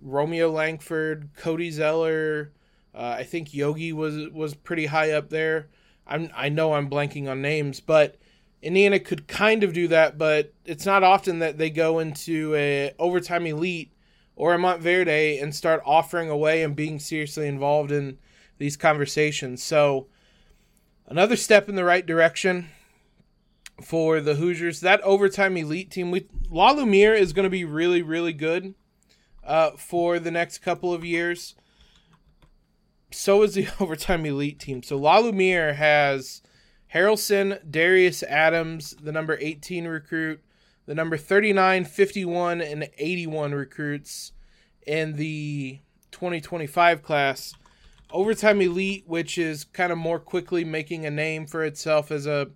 Romeo 0.00 0.50
Langford, 0.50 1.30
Cody 1.36 1.70
Zeller, 1.70 2.52
uh, 2.94 3.16
I 3.18 3.24
think 3.24 3.52
Yogi 3.52 3.92
was 3.92 4.28
was 4.30 4.54
pretty 4.54 4.86
high 4.86 5.10
up 5.10 5.30
there. 5.30 5.68
I'm 6.06 6.30
I 6.34 6.48
know 6.50 6.74
I'm 6.74 6.88
blanking 6.88 7.28
on 7.28 7.42
names, 7.42 7.80
but 7.80 8.16
Indiana 8.62 9.00
could 9.00 9.26
kind 9.26 9.64
of 9.64 9.72
do 9.72 9.88
that, 9.88 10.16
but 10.16 10.52
it's 10.64 10.86
not 10.86 11.02
often 11.02 11.40
that 11.40 11.58
they 11.58 11.70
go 11.70 11.98
into 11.98 12.54
a 12.54 12.92
overtime 12.98 13.46
elite 13.46 13.92
or 14.36 14.54
a 14.54 14.58
Montverde 14.58 15.42
and 15.42 15.54
start 15.54 15.82
offering 15.84 16.30
away 16.30 16.62
and 16.62 16.76
being 16.76 16.98
seriously 16.98 17.48
involved 17.48 17.90
in 17.90 18.18
these 18.58 18.76
conversations. 18.76 19.62
So 19.62 20.06
another 21.06 21.36
step 21.36 21.68
in 21.68 21.74
the 21.74 21.84
right 21.84 22.04
direction 22.04 22.70
for 23.82 24.20
the 24.20 24.36
Hoosiers. 24.36 24.80
That 24.80 25.00
overtime 25.02 25.56
elite 25.56 25.90
team, 25.90 26.10
we 26.10 26.26
La 26.50 26.70
Lumiere 26.70 27.14
is 27.14 27.32
going 27.32 27.44
to 27.44 27.50
be 27.50 27.64
really, 27.64 28.02
really 28.02 28.32
good 28.32 28.74
uh, 29.42 29.72
for 29.72 30.18
the 30.18 30.30
next 30.30 30.58
couple 30.58 30.92
of 30.92 31.04
years. 31.04 31.54
So 33.10 33.42
is 33.42 33.54
the 33.54 33.68
overtime 33.80 34.24
elite 34.26 34.58
team. 34.58 34.82
So 34.82 34.96
La 34.96 35.18
Lumiere 35.18 35.74
has 35.74 36.42
Haralson, 36.94 37.58
Darius 37.68 38.22
Adams, 38.22 38.94
the 39.00 39.12
number 39.12 39.36
18 39.40 39.86
recruit, 39.86 40.42
the 40.86 40.94
number 40.94 41.16
39, 41.16 41.84
51, 41.84 42.60
and 42.60 42.88
81 42.98 43.52
recruits 43.52 44.32
in 44.86 45.16
the 45.16 45.80
2025 46.12 47.02
class. 47.02 47.54
Overtime 48.14 48.62
Elite, 48.62 49.04
which 49.06 49.36
is 49.36 49.64
kind 49.64 49.90
of 49.90 49.98
more 49.98 50.20
quickly 50.20 50.64
making 50.64 51.04
a 51.04 51.10
name 51.10 51.46
for 51.46 51.64
itself 51.64 52.10
as 52.10 52.26
a 52.26 52.48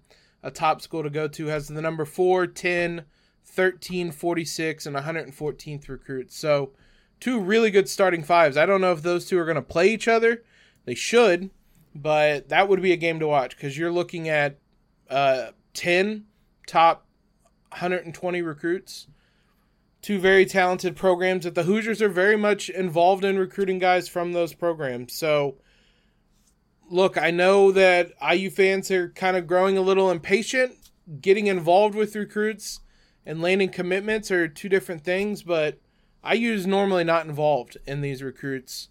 a 0.43 0.53
top 0.53 0.81
school 0.81 1.03
to 1.03 1.11
go 1.11 1.27
to, 1.27 1.47
has 1.47 1.67
the 1.67 1.83
number 1.83 2.05
4, 2.05 2.47
10, 2.47 3.05
13, 3.45 4.13
46, 4.13 4.87
and 4.87 4.97
114th 4.97 5.89
recruits. 5.89 6.39
So, 6.39 6.71
two 7.19 7.41
really 7.41 7.73
good 7.73 7.89
starting 7.89 8.23
fives. 8.23 8.57
I 8.57 8.65
don't 8.65 8.81
know 8.81 8.93
if 8.93 9.03
those 9.03 9.27
two 9.27 9.37
are 9.39 9.45
going 9.45 9.57
to 9.57 9.63
play 9.63 9.89
each 9.89 10.07
other. 10.07 10.45
They 10.85 10.95
should, 10.95 11.51
but 11.93 12.49
that 12.51 12.69
would 12.69 12.81
be 12.81 12.93
a 12.93 12.97
game 12.97 13.19
to 13.19 13.27
watch 13.27 13.57
because 13.57 13.77
you're 13.77 13.91
looking 13.91 14.29
at 14.29 14.59
uh, 15.11 15.49
10 15.75 16.27
top 16.67 17.05
120 17.71 18.41
recruits. 18.43 19.09
Two 20.01 20.19
very 20.19 20.47
talented 20.47 20.97
programs 20.97 21.45
that 21.45 21.55
the 21.55 21.65
Hoosiers 21.65 22.01
are 22.01 22.09
very 22.09 22.37
much 22.37 22.69
involved 22.69 23.25
in 23.25 23.39
recruiting 23.39 23.79
guys 23.79 24.09
from 24.09 24.33
those 24.33 24.55
programs. 24.55 25.13
So, 25.13 25.57
look, 26.89 27.19
I 27.19 27.31
know 27.31 27.73
that 27.73 28.13
IU 28.23 28.51
fans 28.51 28.91
are 28.91 29.09
kind 29.11 29.37
of 29.37 29.47
growing 29.47 29.77
a 29.77 29.83
little 29.83 30.11
impatient. 30.11 30.75
Getting 31.21 31.47
involved 31.47 31.95
with 31.95 32.15
recruits 32.15 32.81
and 33.27 33.43
landing 33.43 33.71
commitments 33.71 34.31
are 34.31 34.49
two 34.49 34.69
different 34.69 35.05
things, 35.05 35.43
but 35.43 35.79
IU 36.29 36.53
is 36.53 36.67
normally 36.67 37.05
not 37.05 37.27
involved 37.27 37.77
in 37.87 38.01
these 38.01 38.23
recruits 38.23 38.89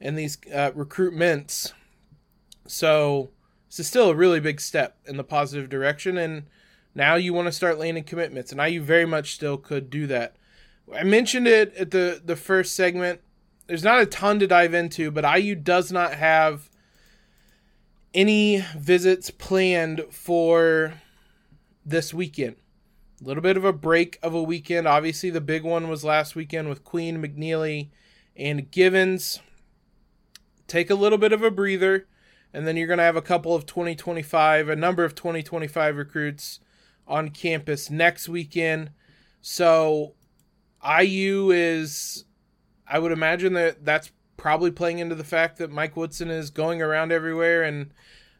and 0.00 0.18
these 0.18 0.38
uh, 0.52 0.70
recruitments. 0.72 1.72
So 2.66 3.30
this 3.68 3.80
is 3.80 3.86
still 3.86 4.10
a 4.10 4.14
really 4.14 4.40
big 4.40 4.60
step 4.60 4.98
in 5.06 5.16
the 5.16 5.24
positive 5.24 5.68
direction, 5.68 6.16
and 6.16 6.44
now 6.94 7.14
you 7.14 7.32
want 7.32 7.46
to 7.46 7.52
start 7.52 7.78
landing 7.78 8.04
commitments, 8.04 8.52
and 8.52 8.60
IU 8.60 8.82
very 8.82 9.06
much 9.06 9.34
still 9.34 9.56
could 9.56 9.90
do 9.90 10.06
that. 10.06 10.36
I 10.94 11.04
mentioned 11.04 11.46
it 11.46 11.74
at 11.76 11.90
the 11.90 12.20
the 12.24 12.36
first 12.36 12.74
segment. 12.74 13.20
there's 13.66 13.84
not 13.84 14.00
a 14.00 14.06
ton 14.06 14.38
to 14.38 14.46
dive 14.46 14.74
into, 14.74 15.10
but 15.10 15.24
IU 15.24 15.54
does 15.54 15.92
not 15.92 16.14
have 16.14 16.70
any 18.14 18.64
visits 18.76 19.30
planned 19.30 20.06
for 20.10 20.94
this 21.84 22.14
weekend. 22.14 22.56
A 23.20 23.24
little 23.24 23.42
bit 23.42 23.56
of 23.56 23.64
a 23.64 23.72
break 23.72 24.18
of 24.22 24.34
a 24.34 24.42
weekend. 24.42 24.86
Obviously, 24.86 25.30
the 25.30 25.40
big 25.40 25.64
one 25.64 25.88
was 25.88 26.04
last 26.04 26.34
weekend 26.34 26.68
with 26.68 26.84
Queen, 26.84 27.22
McNeely, 27.22 27.88
and 28.36 28.70
Givens. 28.70 29.40
Take 30.66 30.88
a 30.88 30.94
little 30.94 31.18
bit 31.18 31.32
of 31.32 31.42
a 31.42 31.50
breather, 31.50 32.06
and 32.52 32.66
then 32.66 32.76
you're 32.76 32.86
going 32.86 32.98
to 32.98 33.04
have 33.04 33.16
a 33.16 33.22
couple 33.22 33.54
of 33.54 33.66
2025, 33.66 34.68
a 34.68 34.76
number 34.76 35.04
of 35.04 35.14
2025 35.14 35.96
recruits 35.96 36.60
on 37.08 37.30
campus 37.30 37.90
next 37.90 38.28
weekend. 38.28 38.90
So, 39.40 40.14
IU 40.84 41.50
is, 41.50 42.24
I 42.86 42.98
would 42.98 43.12
imagine 43.12 43.54
that 43.54 43.84
that's 43.84 44.12
probably 44.36 44.70
playing 44.70 45.00
into 45.00 45.14
the 45.14 45.24
fact 45.24 45.58
that 45.58 45.70
Mike 45.70 45.96
Woodson 45.96 46.30
is 46.30 46.50
going 46.50 46.80
around 46.80 47.10
everywhere, 47.10 47.62
and 47.62 47.92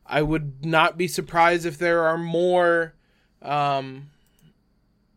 I 0.07 0.23
would 0.23 0.65
not 0.65 0.97
be 0.97 1.09
surprised 1.09 1.67
if 1.67 1.79
there 1.79 2.05
are 2.05 2.17
more 2.17 2.95
um, 3.43 4.11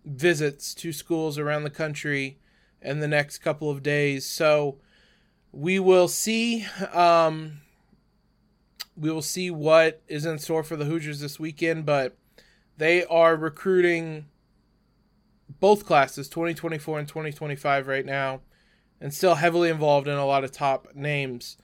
visits 0.03 0.73
to 0.75 0.91
schools 0.91 1.37
around 1.37 1.63
the 1.63 1.69
country 1.69 2.39
in 2.81 2.99
the 2.99 3.07
next 3.07 3.39
couple 3.39 3.69
of 3.69 3.83
days. 3.83 4.25
So 4.25 4.79
we 5.51 5.79
will 5.79 6.07
see. 6.07 6.65
Um, 6.93 7.61
we 8.97 9.09
will 9.09 9.21
see 9.21 9.49
what 9.49 10.01
is 10.07 10.25
in 10.25 10.37
store 10.39 10.63
for 10.63 10.75
the 10.75 10.85
Hoosiers 10.85 11.21
this 11.21 11.39
weekend, 11.39 11.85
but 11.85 12.17
they 12.81 13.05
are 13.05 13.35
recruiting 13.35 14.25
both 15.59 15.85
classes, 15.85 16.27
2024 16.29 16.99
and 16.99 17.07
2025, 17.07 17.87
right 17.87 18.05
now, 18.05 18.41
and 18.99 19.13
still 19.13 19.35
heavily 19.35 19.69
involved 19.69 20.07
in 20.07 20.17
a 20.17 20.25
lot 20.25 20.43
of 20.43 20.51
top 20.51 20.87
names. 20.95 21.57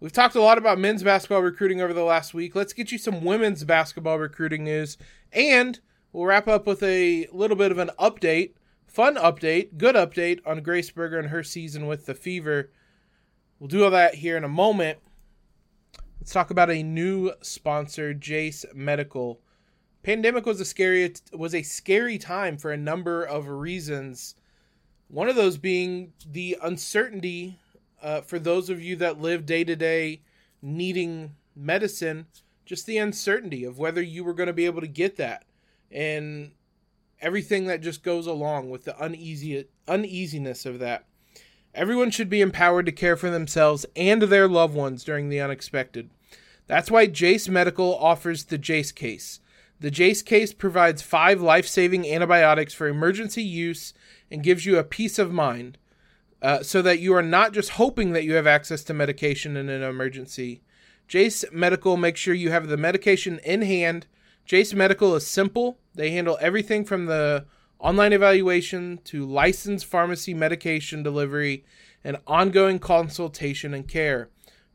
We've 0.00 0.12
talked 0.12 0.34
a 0.34 0.42
lot 0.42 0.58
about 0.58 0.78
men's 0.78 1.02
basketball 1.02 1.42
recruiting 1.42 1.80
over 1.80 1.92
the 1.92 2.02
last 2.02 2.34
week. 2.34 2.54
Let's 2.54 2.72
get 2.72 2.90
you 2.90 2.98
some 2.98 3.24
women's 3.24 3.64
basketball 3.64 4.18
recruiting 4.18 4.64
news 4.64 4.98
and 5.32 5.78
We'll 6.12 6.26
wrap 6.26 6.46
up 6.46 6.66
with 6.66 6.82
a 6.82 7.26
little 7.32 7.56
bit 7.56 7.72
of 7.72 7.78
an 7.78 7.90
update, 7.98 8.52
fun 8.86 9.16
update, 9.16 9.78
good 9.78 9.94
update 9.94 10.40
on 10.44 10.62
Grace 10.62 10.90
Berger 10.90 11.18
and 11.18 11.30
her 11.30 11.42
season 11.42 11.86
with 11.86 12.04
the 12.04 12.14
Fever. 12.14 12.70
We'll 13.58 13.68
do 13.68 13.84
all 13.84 13.90
that 13.90 14.16
here 14.16 14.36
in 14.36 14.44
a 14.44 14.48
moment. 14.48 14.98
Let's 16.20 16.32
talk 16.32 16.50
about 16.50 16.70
a 16.70 16.82
new 16.82 17.32
sponsor, 17.40 18.12
Jase 18.12 18.66
Medical. 18.74 19.40
Pandemic 20.02 20.46
was 20.46 20.60
a 20.60 20.64
scary 20.64 21.14
was 21.32 21.54
a 21.54 21.62
scary 21.62 22.18
time 22.18 22.56
for 22.56 22.72
a 22.72 22.76
number 22.76 23.22
of 23.22 23.48
reasons. 23.48 24.34
One 25.08 25.28
of 25.28 25.36
those 25.36 25.58
being 25.58 26.12
the 26.28 26.58
uncertainty 26.62 27.58
uh, 28.02 28.20
for 28.22 28.38
those 28.38 28.68
of 28.68 28.82
you 28.82 28.96
that 28.96 29.20
live 29.20 29.46
day 29.46 29.62
to 29.64 29.76
day 29.76 30.22
needing 30.60 31.36
medicine, 31.54 32.26
just 32.64 32.86
the 32.86 32.98
uncertainty 32.98 33.64
of 33.64 33.78
whether 33.78 34.02
you 34.02 34.24
were 34.24 34.34
going 34.34 34.48
to 34.48 34.52
be 34.52 34.66
able 34.66 34.80
to 34.80 34.86
get 34.88 35.16
that 35.16 35.44
and 35.90 36.52
everything 37.20 37.66
that 37.66 37.80
just 37.80 38.02
goes 38.02 38.26
along 38.26 38.70
with 38.70 38.84
the 38.84 39.00
uneasy 39.02 39.66
uneasiness 39.86 40.66
of 40.66 40.80
that. 40.80 41.04
Everyone 41.74 42.10
should 42.10 42.28
be 42.28 42.40
empowered 42.40 42.86
to 42.86 42.92
care 42.92 43.16
for 43.16 43.30
themselves 43.30 43.86
and 43.94 44.22
their 44.22 44.48
loved 44.48 44.74
ones 44.74 45.04
during 45.04 45.28
the 45.28 45.40
unexpected. 45.40 46.10
That's 46.66 46.90
why 46.90 47.06
Jase 47.06 47.48
Medical 47.48 47.96
offers 47.96 48.44
the 48.44 48.58
Jase 48.58 48.92
case. 48.92 49.40
The 49.82 49.90
Jase 49.90 50.22
case 50.22 50.52
provides 50.52 51.02
five 51.02 51.40
life 51.40 51.66
saving 51.66 52.06
antibiotics 52.06 52.72
for 52.72 52.88
emergency 52.88 53.42
use 53.42 53.92
and 54.30 54.42
gives 54.42 54.64
you 54.64 54.78
a 54.78 54.84
peace 54.84 55.18
of 55.18 55.32
mind 55.32 55.76
uh, 56.40 56.62
so 56.62 56.80
that 56.82 57.00
you 57.00 57.14
are 57.14 57.22
not 57.22 57.52
just 57.52 57.70
hoping 57.70 58.12
that 58.12 58.24
you 58.24 58.34
have 58.34 58.46
access 58.46 58.82
to 58.84 58.94
medication 58.94 59.56
in 59.56 59.68
an 59.68 59.82
emergency. 59.82 60.62
Jase 61.06 61.44
Medical 61.52 61.96
makes 61.96 62.20
sure 62.20 62.32
you 62.32 62.50
have 62.50 62.68
the 62.68 62.76
medication 62.76 63.38
in 63.44 63.62
hand 63.62 64.06
Jase 64.44 64.74
Medical 64.74 65.14
is 65.14 65.26
simple. 65.26 65.78
They 65.94 66.10
handle 66.10 66.38
everything 66.40 66.84
from 66.84 67.06
the 67.06 67.46
online 67.78 68.12
evaluation 68.12 68.98
to 69.04 69.24
licensed 69.24 69.86
pharmacy 69.86 70.34
medication 70.34 71.02
delivery 71.02 71.64
and 72.04 72.18
ongoing 72.26 72.78
consultation 72.78 73.72
and 73.72 73.86
care. 73.86 74.28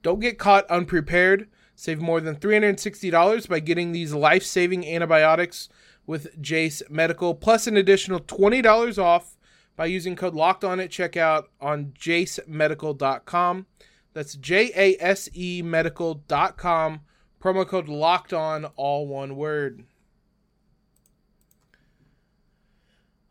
Don't 0.03 0.19
get 0.19 0.39
caught 0.39 0.65
unprepared. 0.69 1.49
Save 1.79 2.01
more 2.01 2.19
than 2.19 2.37
$360 2.37 3.47
by 3.47 3.59
getting 3.59 3.91
these 3.91 4.11
life 4.11 4.41
saving 4.41 4.83
antibiotics 4.83 5.69
with 6.07 6.41
Jase 6.41 6.81
Medical, 6.89 7.35
plus 7.35 7.67
an 7.67 7.77
additional 7.77 8.19
$20 8.19 8.97
off 8.97 9.37
by 9.75 9.85
using 9.85 10.15
code 10.15 10.33
locked 10.33 10.63
on 10.63 10.79
at 10.79 10.89
checkout 10.89 11.43
on 11.61 11.93
jasemedical.com. 11.97 13.67
That's 14.13 14.33
J 14.33 14.71
A 14.75 14.97
S 14.99 15.29
E 15.35 15.61
medical.com 15.61 17.01
Promo 17.39 17.67
code 17.67 17.87
locked 17.87 18.33
on, 18.33 18.65
all 18.75 19.07
one 19.07 19.35
word. 19.35 19.83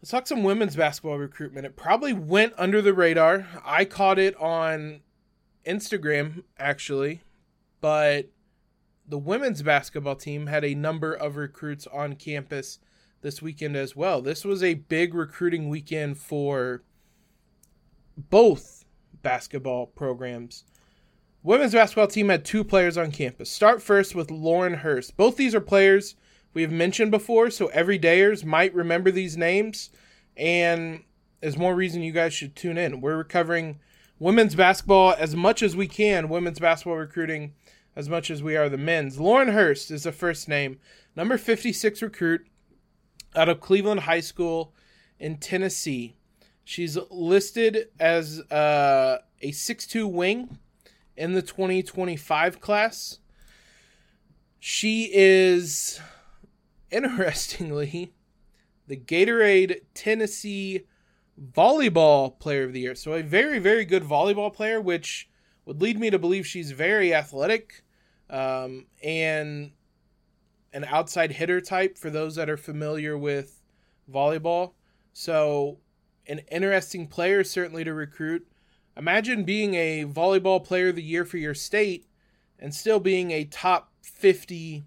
Let's 0.00 0.12
talk 0.12 0.28
some 0.28 0.44
women's 0.44 0.76
basketball 0.76 1.18
recruitment. 1.18 1.66
It 1.66 1.74
probably 1.74 2.12
went 2.12 2.52
under 2.56 2.80
the 2.80 2.94
radar. 2.94 3.48
I 3.64 3.84
caught 3.84 4.20
it 4.20 4.36
on 4.36 5.00
Instagram, 5.66 6.44
actually, 6.56 7.22
but 7.80 8.30
the 9.08 9.18
women's 9.18 9.62
basketball 9.62 10.16
team 10.16 10.46
had 10.46 10.64
a 10.64 10.74
number 10.74 11.12
of 11.12 11.36
recruits 11.36 11.86
on 11.86 12.16
campus 12.16 12.78
this 13.22 13.40
weekend 13.40 13.76
as 13.76 13.94
well. 13.94 14.20
This 14.20 14.44
was 14.44 14.62
a 14.62 14.74
big 14.74 15.14
recruiting 15.14 15.68
weekend 15.68 16.18
for 16.18 16.82
both 18.16 18.84
basketball 19.22 19.86
programs. 19.86 20.64
Women's 21.42 21.72
basketball 21.72 22.08
team 22.08 22.28
had 22.28 22.44
two 22.44 22.64
players 22.64 22.96
on 22.96 23.12
campus. 23.12 23.50
Start 23.50 23.80
first 23.80 24.14
with 24.14 24.30
Lauren 24.30 24.74
Hurst. 24.74 25.16
Both 25.16 25.36
these 25.36 25.54
are 25.54 25.60
players 25.60 26.16
we 26.54 26.62
have 26.62 26.72
mentioned 26.72 27.10
before, 27.10 27.50
so 27.50 27.68
everydayers 27.68 28.44
might 28.44 28.74
remember 28.74 29.10
these 29.10 29.36
names, 29.36 29.90
and 30.36 31.04
there's 31.40 31.56
more 31.56 31.74
reason 31.74 32.02
you 32.02 32.12
guys 32.12 32.32
should 32.34 32.56
tune 32.56 32.78
in. 32.78 33.00
We're 33.00 33.16
recovering 33.16 33.78
women's 34.18 34.54
basketball 34.54 35.14
as 35.18 35.36
much 35.36 35.62
as 35.62 35.76
we 35.76 35.86
can, 35.86 36.28
women's 36.28 36.58
basketball 36.58 36.96
recruiting 36.96 37.54
as 37.96 38.10
much 38.10 38.30
as 38.30 38.42
we 38.42 38.56
are 38.56 38.68
the 38.68 38.76
men's. 38.76 39.18
Lauren 39.18 39.48
Hurst 39.48 39.90
is 39.90 40.02
the 40.04 40.12
first 40.12 40.48
name, 40.48 40.78
number 41.16 41.38
56 41.38 42.02
recruit 42.02 42.46
out 43.34 43.48
of 43.48 43.60
Cleveland 43.60 44.00
High 44.00 44.20
School 44.20 44.74
in 45.18 45.38
Tennessee. 45.38 46.14
She's 46.62 46.98
listed 47.10 47.88
as 47.98 48.40
uh, 48.50 49.18
a 49.40 49.50
six-two 49.52 50.06
wing 50.06 50.58
in 51.16 51.32
the 51.32 51.42
2025 51.42 52.60
class. 52.60 53.18
She 54.58 55.10
is, 55.12 56.00
interestingly, 56.90 58.12
the 58.86 58.96
Gatorade 58.96 59.80
Tennessee 59.94 60.82
Volleyball 61.40 62.38
Player 62.38 62.64
of 62.64 62.72
the 62.72 62.80
Year. 62.80 62.94
So, 62.94 63.12
a 63.12 63.22
very, 63.22 63.58
very 63.58 63.84
good 63.84 64.02
volleyball 64.02 64.52
player, 64.52 64.80
which 64.80 65.30
would 65.64 65.80
lead 65.80 65.98
me 65.98 66.10
to 66.10 66.18
believe 66.18 66.46
she's 66.46 66.72
very 66.72 67.14
athletic 67.14 67.84
um, 68.30 68.86
and 69.02 69.72
an 70.72 70.84
outside 70.84 71.32
hitter 71.32 71.60
type 71.60 71.96
for 71.96 72.10
those 72.10 72.34
that 72.34 72.50
are 72.50 72.56
familiar 72.56 73.16
with 73.16 73.62
volleyball. 74.12 74.72
So, 75.12 75.78
an 76.26 76.40
interesting 76.50 77.06
player, 77.06 77.44
certainly 77.44 77.84
to 77.84 77.94
recruit. 77.94 78.46
Imagine 78.96 79.44
being 79.44 79.74
a 79.74 80.04
volleyball 80.04 80.62
player 80.62 80.88
of 80.88 80.96
the 80.96 81.02
year 81.02 81.24
for 81.24 81.36
your 81.36 81.54
state 81.54 82.06
and 82.58 82.74
still 82.74 83.00
being 83.00 83.30
a 83.30 83.44
top 83.44 83.92
50 84.02 84.84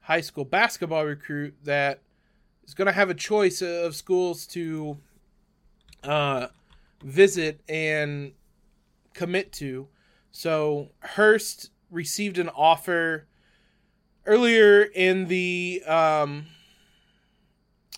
high 0.00 0.20
school 0.20 0.44
basketball 0.44 1.04
recruit 1.04 1.54
that 1.64 2.00
is 2.66 2.74
going 2.74 2.86
to 2.86 2.92
have 2.92 3.10
a 3.10 3.14
choice 3.14 3.62
of 3.62 3.94
schools 3.94 4.46
to 4.46 4.98
uh, 6.02 6.48
visit 7.02 7.60
and 7.68 8.32
commit 9.14 9.52
to. 9.52 9.88
So 10.32 10.90
Hurst 11.00 11.70
received 11.94 12.38
an 12.38 12.48
offer 12.50 13.26
earlier 14.26 14.82
in 14.82 15.26
the, 15.26 15.82
um, 15.86 16.46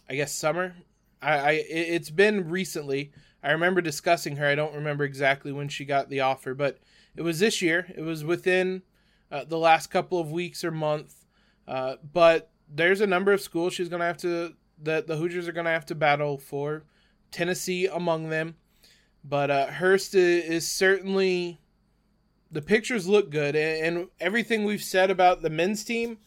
I 0.09 0.15
guess, 0.15 0.33
summer. 0.33 0.75
I, 1.23 1.33
I 1.33 1.51
it's 1.69 2.11
been 2.11 2.49
recently. 2.51 3.13
I 3.43 3.53
remember 3.53 3.81
discussing 3.81 4.37
her. 4.37 4.47
I 4.47 4.55
don't 4.55 4.75
remember 4.75 5.05
exactly 5.05 5.53
when 5.53 5.69
she 5.69 5.85
got 5.85 6.11
the 6.11 6.21
offer, 6.21 6.55
but 6.55 6.79
it 7.17 7.23
was 7.23 7.39
this 7.39 7.63
year. 7.63 7.87
It 7.97 8.03
was 8.03 8.25
within 8.25 8.83
uh, 9.31 9.45
the 9.45 9.59
last 9.59 9.89
couple 9.89 10.21
of 10.21 10.31
weeks 10.31 10.65
or 10.65 10.71
month. 10.71 11.25
Uh, 11.67 11.97
but 12.13 12.51
there's 12.73 13.01
a 13.01 13.07
number 13.07 13.33
of 13.33 13.41
schools 13.41 13.75
she's 13.75 13.89
going 13.89 14.01
to 14.01 14.07
have 14.07 14.19
to 14.19 14.55
that 14.83 15.07
the 15.07 15.17
Hoosiers 15.17 15.49
are 15.49 15.53
going 15.53 15.65
to 15.65 15.71
have 15.71 15.87
to 15.87 15.95
battle 15.95 16.39
for. 16.39 16.85
Tennessee 17.31 17.87
among 17.87 18.29
them, 18.29 18.55
but 19.25 19.51
uh, 19.51 19.67
Hurst 19.67 20.15
is 20.15 20.71
certainly 20.71 21.59
the 22.51 22.63
pictures 22.63 23.09
look 23.09 23.31
good, 23.31 23.57
and, 23.57 23.97
and 23.97 24.09
everything 24.21 24.65
we've 24.65 24.83
said 24.83 25.11
about 25.11 25.43
the 25.43 25.51
men's 25.51 25.85
team 25.85 26.19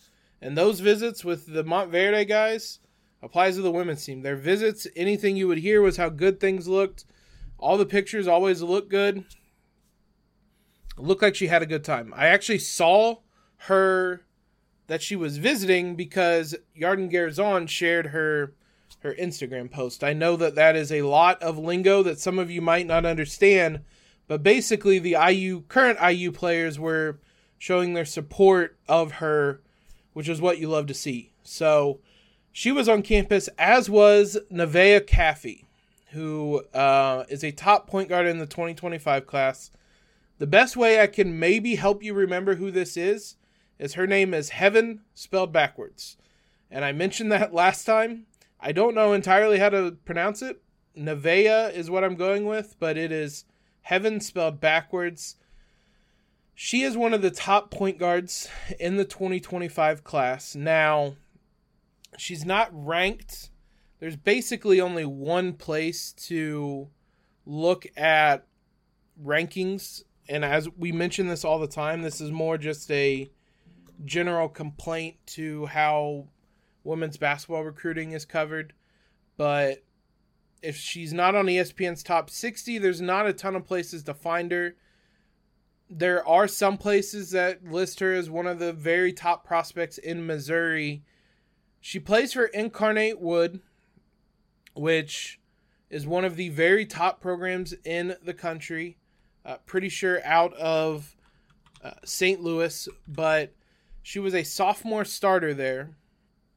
and 0.42 0.58
those 0.58 0.80
visits 0.80 1.24
with 1.26 1.54
the 1.54 1.64
Montverde 1.64 2.28
guys 2.28 2.80
applies 3.22 3.56
to 3.56 3.62
the 3.62 3.72
women's 3.72 4.04
team. 4.04 4.22
Their 4.22 4.36
visits, 4.36 4.88
anything 4.96 5.36
you 5.36 5.48
would 5.48 5.58
hear 5.60 5.82
was 5.82 5.98
how 5.98 6.10
good 6.10 6.40
things 6.40 6.68
looked. 6.68 7.06
All 7.58 7.78
the 7.78 7.86
pictures 7.86 8.28
always 8.28 8.62
look 8.62 8.90
good. 8.90 9.26
looked 10.98 11.22
like 11.22 11.36
she 11.36 11.48
had 11.48 11.62
a 11.62 11.66
good 11.66 11.84
time. 11.84 12.14
I 12.16 12.28
actually 12.28 12.60
saw 12.60 13.18
her 13.64 14.22
that 14.88 15.02
she 15.02 15.16
was 15.16 15.38
visiting 15.38 15.96
because 15.96 16.56
Yarden 16.78 17.12
Garzon 17.12 17.68
shared 17.68 18.08
her 18.08 18.54
her 19.02 19.14
Instagram 19.16 19.72
post. 19.72 20.04
I 20.04 20.14
know 20.14 20.36
that 20.36 20.56
that 20.56 20.76
is 20.76 20.92
a 20.92 21.04
lot 21.04 21.42
of 21.42 21.58
lingo 21.58 22.04
that 22.04 22.20
some 22.20 22.40
of 22.40 22.52
you 22.52 22.62
might 22.62 22.88
not 22.88 23.06
understand, 23.06 23.82
but 24.30 24.44
basically 24.44 25.00
the 25.00 25.18
IU 25.20 25.64
current 25.64 25.98
IU 26.00 26.32
players 26.32 26.80
were 26.80 27.20
showing 27.58 27.94
their 27.94 28.06
support 28.06 28.78
of 28.88 29.14
her, 29.14 29.60
which 30.14 30.30
is 30.30 30.40
what 30.40 30.60
you 30.60 30.70
love 30.70 30.86
to 30.86 30.94
see. 30.94 31.34
So 31.42 32.00
she 32.52 32.72
was 32.72 32.88
on 32.88 33.02
campus, 33.02 33.50
as 33.58 33.90
was 33.90 34.38
Nevaeh 34.52 35.02
Caffey, 35.02 35.66
who 36.12 36.64
uh, 36.76 37.24
is 37.28 37.44
a 37.44 37.52
top 37.52 37.88
point 37.88 38.08
guard 38.08 38.28
in 38.28 38.38
the 38.38 38.46
2025 38.46 39.26
class. 39.26 39.72
The 40.38 40.48
best 40.48 40.78
way 40.78 41.02
I 41.02 41.08
can 41.08 41.40
maybe 41.40 41.76
help 41.76 42.04
you 42.04 42.14
remember 42.14 42.56
who 42.56 42.70
this 42.70 42.96
is 42.96 43.36
is 43.80 43.96
her 43.96 44.06
name 44.06 44.36
is 44.36 44.50
Heaven 44.50 45.02
spelled 45.16 45.52
backwards. 45.52 46.18
And 46.70 46.86
I 46.86 46.92
mentioned 46.92 47.32
that 47.32 47.52
last 47.54 47.84
time. 47.84 48.28
I 48.60 48.74
don't 48.74 48.94
know 48.94 49.14
entirely 49.14 49.58
how 49.58 49.70
to 49.70 49.98
pronounce 50.06 50.44
it. 50.44 50.62
Nevaeh 50.96 51.74
is 51.74 51.90
what 51.90 52.04
I'm 52.04 52.16
going 52.16 52.46
with, 52.46 52.76
but 52.80 52.96
it 52.96 53.12
is 53.12 53.46
Heaven 53.82 54.20
spelled 54.20 54.60
backwards. 54.60 55.36
She 56.54 56.84
is 56.84 56.98
one 56.98 57.14
of 57.14 57.22
the 57.22 57.32
top 57.32 57.72
point 57.72 57.98
guards 57.98 58.50
in 58.80 58.98
the 58.98 59.06
2025 59.06 60.04
class. 60.04 60.56
Now, 60.56 61.16
she's 62.18 62.46
not 62.46 62.70
ranked. 62.74 63.50
There's 64.00 64.16
basically 64.16 64.80
only 64.82 65.06
one 65.06 65.54
place 65.54 66.14
to 66.28 66.90
look 67.46 67.88
at 67.98 68.46
rankings. 69.24 70.04
And 70.28 70.46
as 70.46 70.70
we 70.78 70.92
mention 70.92 71.28
this 71.28 71.44
all 71.44 71.60
the 71.60 71.68
time, 71.68 72.02
this 72.02 72.22
is 72.22 72.32
more 72.32 72.58
just 72.58 72.92
a 72.92 73.30
general 74.06 74.48
complaint 74.48 75.16
to 75.26 75.66
how 75.68 76.28
women's 76.84 77.18
basketball 77.18 77.64
recruiting 77.64 78.12
is 78.12 78.26
covered. 78.26 78.74
But 79.38 79.84
if 80.62 80.76
she's 80.76 81.14
not 81.14 81.36
on 81.36 81.46
ESPN's 81.46 82.04
top 82.04 82.30
60, 82.30 82.78
there's 82.78 83.02
not 83.02 83.28
a 83.28 83.34
ton 83.34 83.56
of 83.56 83.66
places 83.66 84.04
to 84.04 84.14
find 84.14 84.52
her. 84.52 84.76
There 85.90 86.28
are 86.28 86.48
some 86.48 86.78
places 86.78 87.32
that 87.32 87.64
list 87.64 88.00
her 88.00 88.14
as 88.14 88.30
one 88.30 88.48
of 88.48 88.60
the 88.60 88.74
very 88.74 89.12
top 89.12 89.46
prospects 89.46 89.98
in 89.98 90.26
Missouri 90.26 91.04
she 91.82 92.00
plays 92.00 92.34
for 92.34 92.46
Incarnate 92.46 93.20
Word, 93.22 93.62
which 94.74 95.40
is 95.90 96.06
one 96.06 96.26
of 96.26 96.36
the 96.36 96.50
very 96.50 96.86
top 96.86 97.22
programs 97.22 97.74
in 97.86 98.16
the 98.24 98.34
country. 98.34 98.98
Uh, 99.46 99.58
pretty 99.66 99.90
sure 99.90 100.24
out 100.26 100.54
of 100.56 101.16
uh, 101.84 101.92
St. 102.04 102.42
Louis, 102.42 102.88
but 103.08 103.54
she 104.04 104.20
was 104.20 104.36
a 104.36 104.44
sophomore 104.44 105.06
starter 105.06 105.54
there. 105.54 105.92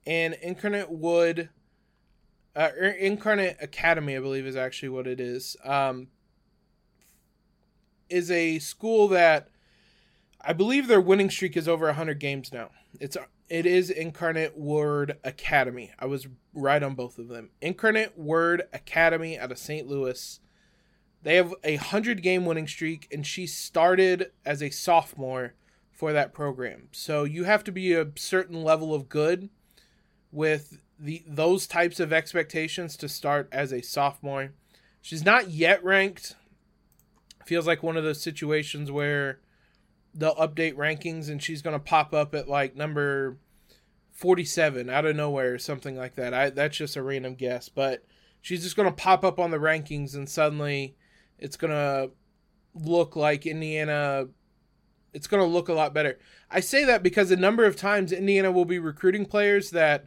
And 0.05 0.35
Incarnate 0.35 0.91
Word, 0.91 1.49
uh, 2.55 2.71
Incarnate 2.99 3.57
Academy, 3.61 4.17
I 4.17 4.21
believe, 4.21 4.47
is 4.47 4.57
actually 4.57 4.91
what 4.91 5.07
it 5.07 5.21
is. 5.21 5.57
Um, 5.65 6.09
is 8.09 8.31
a 8.31 8.59
school 8.59 9.09
that 9.09 9.49
I 10.41 10.53
believe 10.53 10.87
their 10.87 11.01
winning 11.01 11.31
streak 11.31 11.57
is 11.57 11.67
over 11.67 11.87
100 11.87 12.19
games 12.19 12.53
now. 12.53 12.71
It's 13.01 13.17
it 13.49 13.67
is 13.67 13.91
Incarnate 13.91 14.57
Word 14.57 15.19
Academy. 15.25 15.93
I 15.99 16.07
was 16.07 16.27
right 16.55 16.83
on 16.83 16.95
both 16.95 17.19
of 17.19 17.29
them. 17.29 17.51
Incarnate 17.61 18.17
Word 18.19 18.63
Academy 18.73 19.39
out 19.39 19.53
of 19.53 19.59
St. 19.59 19.87
Louis. 19.87 20.41
They 21.23 21.37
have 21.37 21.55
a 21.63 21.77
100 21.77 22.23
game 22.23 22.45
winning 22.45 22.67
streak 22.67 23.09
and 23.13 23.27
she 23.27 23.47
started 23.47 24.33
as 24.45 24.63
a 24.63 24.71
sophomore 24.71 25.55
for 25.91 26.13
that 26.13 26.33
program. 26.33 26.89
So 26.93 27.25
you 27.25 27.45
have 27.45 27.63
to 27.65 27.73
be 27.73 27.93
a 27.93 28.09
certain 28.17 28.63
level 28.65 28.95
of 28.95 29.09
good 29.09 29.51
with 30.33 30.81
the 30.99 31.23
those 31.27 31.67
types 31.67 32.01
of 32.01 32.13
expectations 32.13 32.97
to 32.97 33.09
start 33.09 33.49
as 33.53 33.73
a 33.73 33.83
sophomore. 33.83 34.53
She's 35.01 35.25
not 35.25 35.51
yet 35.51 35.83
ranked. 35.83 36.37
Feels 37.45 37.67
like 37.67 37.83
one 37.83 37.97
of 37.97 38.05
those 38.05 38.23
situations 38.23 38.91
where 38.91 39.41
they'll 40.15 40.37
update 40.37 40.75
rankings 40.75 41.29
and 41.29 41.43
she's 41.43 41.63
going 41.63 41.75
to 41.75 41.81
pop 41.81 42.15
up 42.15 42.35
at 42.35 42.49
like 42.49 42.77
number 42.77 43.39
47 44.13 44.89
out 44.89 45.07
of 45.07 45.17
nowhere 45.17 45.55
or 45.55 45.59
something 45.59 45.97
like 45.97 46.15
that. 46.15 46.33
I 46.33 46.51
that's 46.51 46.77
just 46.77 46.97
a 46.97 47.03
random 47.03 47.35
guess, 47.35 47.69
but 47.69 48.05
she's 48.41 48.63
just 48.63 48.77
going 48.77 48.89
to 48.89 48.95
pop 48.95 49.25
up 49.25 49.41
on 49.41 49.51
the 49.51 49.59
rankings 49.59 50.15
and 50.15 50.29
suddenly 50.29 50.97
it's 51.39 51.57
going 51.57 51.73
to 51.73 52.11
look 52.75 53.17
like 53.17 53.47
Indiana 53.47 54.27
it's 55.13 55.27
going 55.27 55.43
to 55.43 55.47
look 55.47 55.69
a 55.69 55.75
lot 55.75 55.93
better. 55.93 56.19
I 56.51 56.61
say 56.61 56.85
that 56.85 57.03
because 57.03 57.31
a 57.31 57.37
number 57.37 57.65
of 57.65 57.77
times 57.77 58.13
Indiana 58.13 58.51
will 58.51 58.65
be 58.65 58.79
recruiting 58.79 59.27
players 59.27 59.71
that 59.71 60.07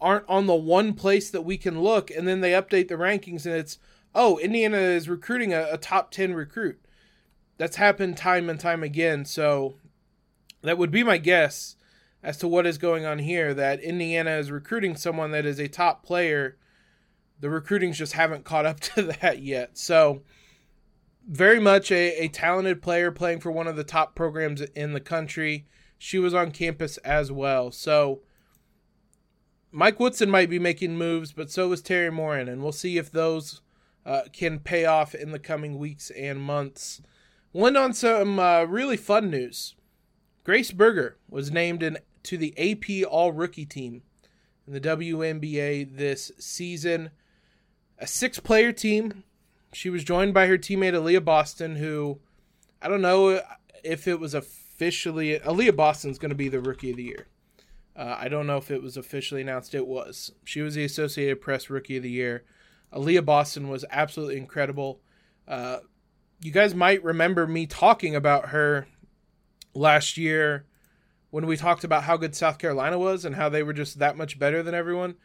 aren't 0.00 0.28
on 0.28 0.46
the 0.46 0.54
one 0.54 0.94
place 0.94 1.30
that 1.30 1.42
we 1.42 1.56
can 1.56 1.80
look 1.82 2.10
and 2.10 2.26
then 2.26 2.40
they 2.40 2.52
update 2.52 2.88
the 2.88 2.94
rankings 2.94 3.44
and 3.46 3.54
it's 3.54 3.78
oh, 4.14 4.38
Indiana 4.38 4.76
is 4.76 5.08
recruiting 5.08 5.52
a, 5.52 5.68
a 5.70 5.78
top 5.78 6.10
10 6.10 6.34
recruit 6.34 6.80
that's 7.60 7.76
happened 7.76 8.16
time 8.16 8.48
and 8.48 8.58
time 8.58 8.82
again. 8.82 9.24
So 9.26 9.74
that 10.62 10.78
would 10.78 10.90
be 10.90 11.04
my 11.04 11.18
guess 11.18 11.76
as 12.22 12.38
to 12.38 12.48
what 12.48 12.66
is 12.66 12.78
going 12.78 13.04
on 13.04 13.18
here. 13.18 13.52
That 13.52 13.80
Indiana 13.80 14.30
is 14.32 14.50
recruiting 14.50 14.96
someone 14.96 15.30
that 15.32 15.44
is 15.44 15.58
a 15.58 15.68
top 15.68 16.02
player. 16.02 16.56
The 17.38 17.50
recruitings 17.50 17.98
just 17.98 18.14
haven't 18.14 18.44
caught 18.44 18.64
up 18.64 18.80
to 18.94 19.02
that 19.02 19.42
yet. 19.42 19.76
So 19.76 20.22
very 21.28 21.60
much 21.60 21.92
a, 21.92 22.24
a 22.24 22.28
talented 22.28 22.80
player 22.80 23.10
playing 23.10 23.40
for 23.40 23.52
one 23.52 23.66
of 23.66 23.76
the 23.76 23.84
top 23.84 24.14
programs 24.14 24.62
in 24.62 24.94
the 24.94 25.00
country. 25.00 25.66
She 25.98 26.18
was 26.18 26.32
on 26.32 26.52
campus 26.52 26.96
as 26.98 27.30
well. 27.30 27.70
So 27.70 28.22
Mike 29.72 30.00
Woodson 30.00 30.30
might 30.30 30.50
be 30.50 30.58
making 30.58 30.96
moves, 30.96 31.32
but 31.32 31.50
so 31.50 31.70
is 31.72 31.82
Teri 31.82 32.12
Moren, 32.12 32.48
and 32.48 32.62
we'll 32.62 32.72
see 32.72 32.98
if 32.98 33.10
those 33.10 33.60
uh, 34.04 34.22
can 34.32 34.58
pay 34.58 34.84
off 34.84 35.14
in 35.14 35.30
the 35.30 35.38
coming 35.38 35.78
weeks 35.78 36.10
and 36.10 36.40
months. 36.40 37.00
Went 37.52 37.76
on 37.76 37.92
some 37.92 38.38
uh, 38.38 38.64
really 38.64 38.96
fun 38.96 39.30
news. 39.30 39.74
Grace 40.42 40.72
Berger 40.72 41.18
was 41.28 41.50
named 41.50 41.82
in, 41.82 41.98
to 42.24 42.36
the 42.36 42.54
AP 42.58 43.06
All 43.08 43.32
Rookie 43.32 43.66
team 43.66 44.02
in 44.66 44.72
the 44.72 44.80
WNBA 44.80 45.96
this 45.96 46.32
season. 46.38 47.10
A 47.98 48.06
six 48.06 48.40
player 48.40 48.72
team. 48.72 49.24
She 49.72 49.90
was 49.90 50.02
joined 50.02 50.34
by 50.34 50.46
her 50.46 50.58
teammate 50.58 50.94
Aliyah 50.94 51.24
Boston, 51.24 51.76
who 51.76 52.18
I 52.82 52.88
don't 52.88 53.02
know 53.02 53.40
if 53.84 54.08
it 54.08 54.18
was 54.18 54.34
officially. 54.34 55.38
Aliyah 55.38 55.76
Boston's 55.76 56.18
going 56.18 56.30
to 56.30 56.34
be 56.34 56.48
the 56.48 56.60
Rookie 56.60 56.90
of 56.90 56.96
the 56.96 57.04
Year. 57.04 57.26
Uh, 58.00 58.16
I 58.18 58.28
don't 58.28 58.46
know 58.46 58.56
if 58.56 58.70
it 58.70 58.82
was 58.82 58.96
officially 58.96 59.42
announced. 59.42 59.74
It 59.74 59.86
was. 59.86 60.32
She 60.42 60.62
was 60.62 60.74
the 60.74 60.84
Associated 60.84 61.42
Press 61.42 61.68
Rookie 61.68 61.98
of 61.98 62.02
the 62.02 62.10
Year. 62.10 62.44
Aliyah 62.94 63.26
Boston 63.26 63.68
was 63.68 63.84
absolutely 63.90 64.38
incredible. 64.38 65.02
Uh, 65.46 65.80
you 66.40 66.50
guys 66.50 66.74
might 66.74 67.04
remember 67.04 67.46
me 67.46 67.66
talking 67.66 68.16
about 68.16 68.48
her 68.48 68.86
last 69.74 70.16
year 70.16 70.64
when 71.28 71.46
we 71.46 71.58
talked 71.58 71.84
about 71.84 72.04
how 72.04 72.16
good 72.16 72.34
South 72.34 72.56
Carolina 72.56 72.98
was 72.98 73.26
and 73.26 73.36
how 73.36 73.50
they 73.50 73.62
were 73.62 73.74
just 73.74 73.98
that 73.98 74.16
much 74.16 74.38
better 74.38 74.62
than 74.62 74.74
everyone. 74.74 75.16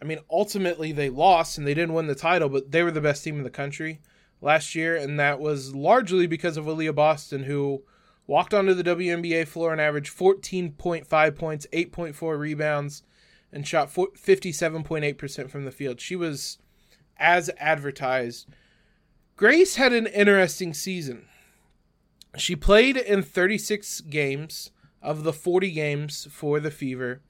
I 0.00 0.06
mean, 0.06 0.20
ultimately 0.30 0.92
they 0.92 1.10
lost 1.10 1.58
and 1.58 1.66
they 1.66 1.74
didn't 1.74 1.94
win 1.94 2.06
the 2.06 2.14
title, 2.14 2.48
but 2.48 2.72
they 2.72 2.82
were 2.82 2.90
the 2.90 3.02
best 3.02 3.24
team 3.24 3.36
in 3.36 3.44
the 3.44 3.50
country 3.50 4.00
last 4.40 4.74
year, 4.74 4.96
and 4.96 5.20
that 5.20 5.38
was 5.38 5.74
largely 5.74 6.26
because 6.26 6.56
of 6.56 6.64
Aliyah 6.64 6.94
Boston, 6.94 7.42
who 7.42 7.82
walked 8.26 8.54
onto 8.54 8.74
the 8.74 8.84
WNBA 8.84 9.46
floor 9.46 9.72
and 9.72 9.80
averaged 9.80 10.16
14.5 10.16 11.36
points, 11.36 11.66
8.4 11.72 12.38
rebounds, 12.38 13.02
and 13.52 13.66
shot 13.66 13.92
57.8% 13.92 15.50
from 15.50 15.64
the 15.64 15.70
field. 15.70 16.00
She 16.00 16.16
was 16.16 16.58
as 17.18 17.50
advertised 17.58 18.46
Grace 19.36 19.76
had 19.76 19.92
an 19.92 20.06
interesting 20.06 20.72
season. 20.72 21.26
She 22.38 22.56
played 22.56 22.96
in 22.96 23.22
36 23.22 24.00
games 24.00 24.70
of 25.02 25.24
the 25.24 25.32
40 25.32 25.70
games 25.72 26.26
for 26.30 26.58
the 26.58 26.70
Fever. 26.70 27.20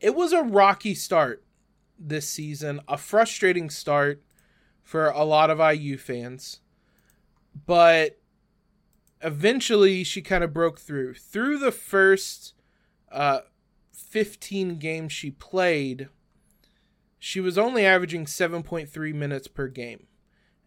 It 0.00 0.14
was 0.14 0.32
a 0.32 0.42
rocky 0.42 0.94
start 0.94 1.44
this 1.98 2.26
season, 2.26 2.80
a 2.88 2.96
frustrating 2.96 3.68
start 3.68 4.22
for 4.82 5.10
a 5.10 5.24
lot 5.24 5.50
of 5.50 5.58
IU 5.60 5.98
fans. 5.98 6.60
But 7.66 8.17
eventually 9.22 10.04
she 10.04 10.22
kind 10.22 10.44
of 10.44 10.52
broke 10.52 10.78
through. 10.78 11.14
Through 11.14 11.58
the 11.58 11.72
first 11.72 12.54
uh, 13.10 13.40
15 13.92 14.78
games 14.78 15.12
she 15.12 15.30
played, 15.30 16.08
she 17.18 17.40
was 17.40 17.58
only 17.58 17.84
averaging 17.84 18.26
7.3 18.26 19.14
minutes 19.14 19.48
per 19.48 19.68
game 19.68 20.06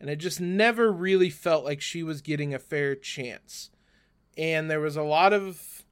and 0.02 0.10
it 0.10 0.16
just 0.16 0.42
never 0.42 0.92
really 0.92 1.30
felt 1.30 1.64
like 1.64 1.80
she 1.80 2.02
was 2.02 2.24
getting 2.24 2.56
a 2.56 2.60
fair 2.60 2.96
chance. 2.96 3.70
And 4.36 4.70
there 4.70 4.80
was 4.80 4.98
a 4.98 5.04
lot 5.04 5.32
of 5.32 5.84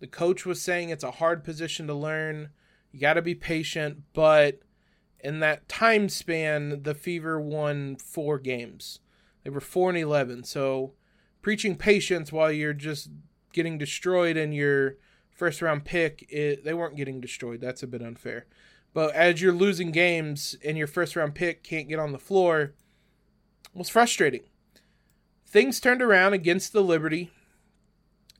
the 0.00 0.06
coach 0.06 0.44
was 0.44 0.60
saying 0.60 0.90
it's 0.90 1.02
a 1.02 1.12
hard 1.12 1.42
position 1.42 1.86
to 1.86 1.94
learn. 1.94 2.50
You 2.92 3.00
got 3.00 3.14
to 3.14 3.22
be 3.22 3.34
patient, 3.34 4.02
but 4.12 4.60
in 5.20 5.40
that 5.40 5.66
time 5.66 6.10
span, 6.10 6.82
the 6.82 6.94
Fever 6.94 7.40
won 7.40 7.96
four 7.96 8.38
games. 8.38 9.00
They 9.44 9.50
were 9.50 9.60
4 9.60 9.90
and 9.90 9.98
11. 9.98 10.44
So 10.44 10.92
preaching 11.42 11.76
patience 11.76 12.32
while 12.32 12.50
you're 12.50 12.72
just 12.72 13.10
getting 13.52 13.78
destroyed 13.78 14.36
and 14.36 14.54
your 14.54 14.96
first 15.30 15.62
round 15.62 15.84
pick, 15.84 16.26
it, 16.28 16.64
they 16.64 16.74
weren't 16.74 16.96
getting 16.96 17.20
destroyed. 17.20 17.60
That's 17.60 17.82
a 17.82 17.86
bit 17.86 18.02
unfair. 18.02 18.46
But 18.92 19.14
as 19.14 19.40
you're 19.40 19.52
losing 19.52 19.92
games 19.92 20.56
and 20.64 20.76
your 20.76 20.86
first 20.86 21.14
round 21.16 21.34
pick 21.34 21.62
can't 21.62 21.88
get 21.88 21.98
on 21.98 22.12
the 22.12 22.18
floor, 22.18 22.74
was 23.74 23.88
frustrating. 23.88 24.42
Things 25.46 25.80
turned 25.80 26.02
around 26.02 26.34
against 26.34 26.72
the 26.72 26.82
Liberty 26.82 27.30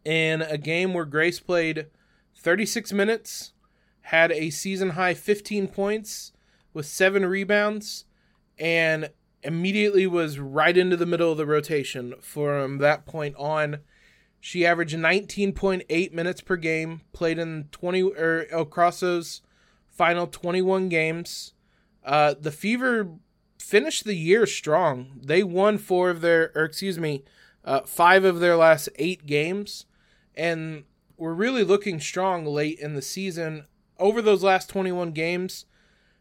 in 0.05 0.43
a 0.43 0.59
game 0.59 0.95
where 0.95 1.05
Grace 1.05 1.41
played 1.41 1.87
36 2.35 2.93
minutes, 2.93 3.53
had 4.03 4.33
a 4.33 4.51
season 4.51 4.91
high 4.91 5.15
15 5.15 5.69
points 5.69 6.33
with 6.73 6.87
seven 6.87 7.25
rebounds, 7.27 8.05
and 8.59 9.11
immediately 9.43 10.07
was 10.07 10.39
right 10.39 10.77
into 10.77 10.97
the 10.97 11.07
middle 11.07 11.33
of 11.33 11.39
the 11.39 11.47
rotation 11.47 12.15
from 12.21 12.79
that 12.79 13.07
point 13.07 13.37
on. 13.37 13.79
She 14.41 14.67
averaged 14.67 14.97
19.8 14.97 16.13
minutes 16.13 16.41
per 16.41 16.57
game, 16.57 17.03
played 17.13 17.39
in 17.39 17.69
20 17.73 18.03
or 18.03 18.41
across 18.53 19.01
those 19.01 19.43
final 19.89 20.27
21 20.27 20.89
games. 20.89 21.55
Uh, 22.05 22.35
the 22.41 22.53
Fever 22.53 23.11
finished 23.59 24.05
the 24.05 24.15
year 24.15 24.47
strong. 24.47 25.21
They 25.21 25.43
won 25.43 25.79
four 25.79 26.11
of 26.11 26.21
their, 26.21 26.53
or 26.55 26.65
excuse 26.65 26.99
me, 26.99 27.25
uh, 27.65 27.81
five 27.81 28.25
of 28.25 28.41
their 28.41 28.57
last 28.57 28.89
eight 28.97 29.27
games, 29.27 29.87
and 30.35 30.85
were 31.17 31.35
really 31.35 31.65
looking 31.65 32.01
strong 32.01 32.47
late 32.47 32.79
in 32.79 32.95
the 32.95 33.03
season. 33.03 33.67
Over 33.99 34.23
those 34.23 34.45
last 34.45 34.71
21 34.71 35.11
games, 35.11 35.67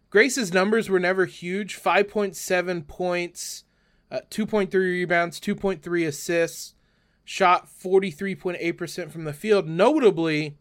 Grace's 0.10 0.54
numbers 0.54 0.90
were 0.90 1.00
never 1.00 1.26
huge 1.26 1.82
5.7 1.82 2.88
points, 2.88 3.64
uh, 4.10 4.22
2.3 4.30 4.74
rebounds, 4.74 5.40
2.3 5.40 6.08
assists, 6.08 6.74
shot 7.26 7.68
43.8% 7.68 9.12
from 9.12 9.26
the 9.26 9.34
field. 9.34 9.68
Notably, 9.68 10.58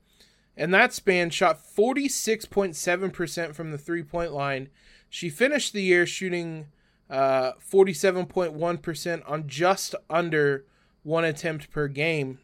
in 0.56 0.72
that 0.72 0.92
span, 0.92 1.30
shot 1.30 1.60
46.7% 1.60 3.54
from 3.54 3.70
the 3.70 3.78
three 3.78 4.02
point 4.02 4.32
line. 4.32 4.68
She 5.08 5.30
finished 5.30 5.72
the 5.72 5.82
year 5.82 6.06
shooting 6.06 6.66
uh, 7.08 7.52
47.1% 7.52 9.30
on 9.30 9.46
just 9.46 9.94
under 10.10 10.64
one 11.04 11.24
attempt 11.24 11.70
per 11.70 11.86
game 11.86 12.40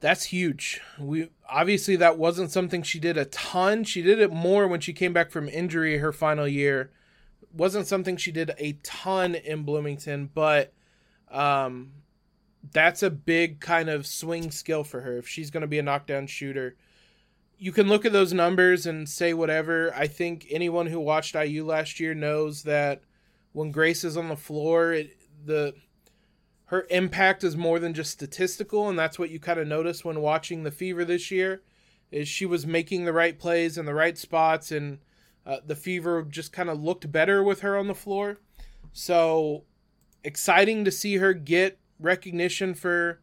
that's 0.00 0.24
huge. 0.24 0.80
We 0.98 1.28
obviously 1.50 1.96
that 1.96 2.18
wasn't 2.18 2.50
something 2.50 2.82
she 2.82 2.98
did 2.98 3.16
a 3.16 3.24
ton. 3.26 3.84
She 3.84 4.02
did 4.02 4.18
it 4.18 4.32
more 4.32 4.66
when 4.68 4.80
she 4.80 4.92
came 4.92 5.12
back 5.12 5.30
from 5.30 5.48
injury 5.48 5.98
her 5.98 6.12
final 6.12 6.46
year. 6.46 6.90
Wasn't 7.52 7.86
something 7.86 8.16
she 8.16 8.32
did 8.32 8.52
a 8.58 8.78
ton 8.82 9.34
in 9.34 9.64
Bloomington, 9.64 10.30
but 10.32 10.72
um 11.30 11.92
that's 12.72 13.02
a 13.02 13.10
big 13.10 13.60
kind 13.60 13.88
of 13.88 14.06
swing 14.06 14.50
skill 14.50 14.84
for 14.84 15.00
her 15.00 15.16
if 15.16 15.26
she's 15.26 15.50
going 15.50 15.62
to 15.62 15.66
be 15.66 15.78
a 15.78 15.82
knockdown 15.82 16.26
shooter. 16.26 16.76
You 17.58 17.72
can 17.72 17.88
look 17.88 18.04
at 18.04 18.12
those 18.12 18.32
numbers 18.32 18.86
and 18.86 19.08
say 19.08 19.34
whatever. 19.34 19.94
I 19.94 20.06
think 20.06 20.46
anyone 20.50 20.86
who 20.86 21.00
watched 21.00 21.34
IU 21.34 21.64
last 21.64 22.00
year 22.00 22.14
knows 22.14 22.62
that 22.64 23.02
when 23.52 23.70
Grace 23.70 24.04
is 24.04 24.16
on 24.16 24.28
the 24.28 24.36
floor, 24.36 24.92
it, 24.92 25.16
the 25.44 25.74
her 26.70 26.86
impact 26.88 27.42
is 27.42 27.56
more 27.56 27.80
than 27.80 27.94
just 27.94 28.12
statistical, 28.12 28.88
and 28.88 28.96
that's 28.96 29.18
what 29.18 29.30
you 29.30 29.40
kind 29.40 29.58
of 29.58 29.66
notice 29.66 30.04
when 30.04 30.20
watching 30.20 30.62
the 30.62 30.70
Fever 30.70 31.04
this 31.04 31.28
year. 31.28 31.62
Is 32.12 32.28
she 32.28 32.46
was 32.46 32.64
making 32.64 33.04
the 33.04 33.12
right 33.12 33.36
plays 33.36 33.76
in 33.76 33.86
the 33.86 33.94
right 33.94 34.16
spots, 34.16 34.70
and 34.70 34.98
uh, 35.44 35.56
the 35.66 35.74
Fever 35.74 36.22
just 36.22 36.52
kind 36.52 36.70
of 36.70 36.80
looked 36.80 37.10
better 37.10 37.42
with 37.42 37.62
her 37.62 37.76
on 37.76 37.88
the 37.88 37.94
floor. 37.94 38.38
So 38.92 39.64
exciting 40.22 40.84
to 40.84 40.92
see 40.92 41.16
her 41.16 41.34
get 41.34 41.80
recognition 41.98 42.74
for 42.74 43.20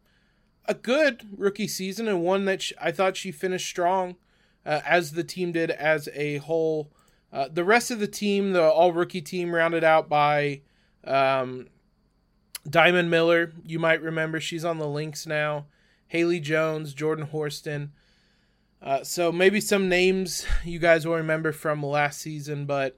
a 0.66 0.74
good 0.74 1.26
rookie 1.38 1.70
season 1.70 2.10
and 2.10 2.22
one 2.22 2.44
that 2.46 2.62
she, 2.62 2.76
I 2.82 2.92
thought 2.92 3.16
she 3.16 3.32
finished 3.32 3.70
strong, 3.70 4.18
uh, 4.66 4.82
as 4.86 5.14
the 5.14 5.24
team 5.24 5.54
did 5.54 5.72
as 5.72 6.10
a 6.14 6.38
whole. 6.38 6.92
Uh, 7.32 7.48
the 7.50 7.64
rest 7.64 7.92
of 7.92 8.00
the 8.00 8.08
team, 8.08 8.52
the 8.52 8.70
all 8.70 8.92
rookie 8.92 9.22
team, 9.22 9.56
rounded 9.56 9.86
out 9.86 10.10
by 10.10 10.64
um, 11.06 11.68
Diamond 12.70 13.10
Miller, 13.10 13.54
you 13.66 13.80
might 13.80 14.02
remember, 14.02 14.40
she's 14.40 14.66
on 14.66 14.78
the 14.78 14.88
Lynx 14.88 15.26
now. 15.26 15.66
Haley 16.08 16.40
Jones, 16.40 16.94
Jordan 16.94 17.28
Horston. 17.28 17.92
Uh, 18.82 19.04
so 19.04 19.32
maybe 19.32 19.60
some 19.60 19.90
names 19.90 20.46
you 20.64 20.80
guys 20.80 21.06
will 21.06 21.16
remember 21.16 21.52
from 21.52 21.84
last 21.84 22.20
season, 22.20 22.66
but 22.66 22.98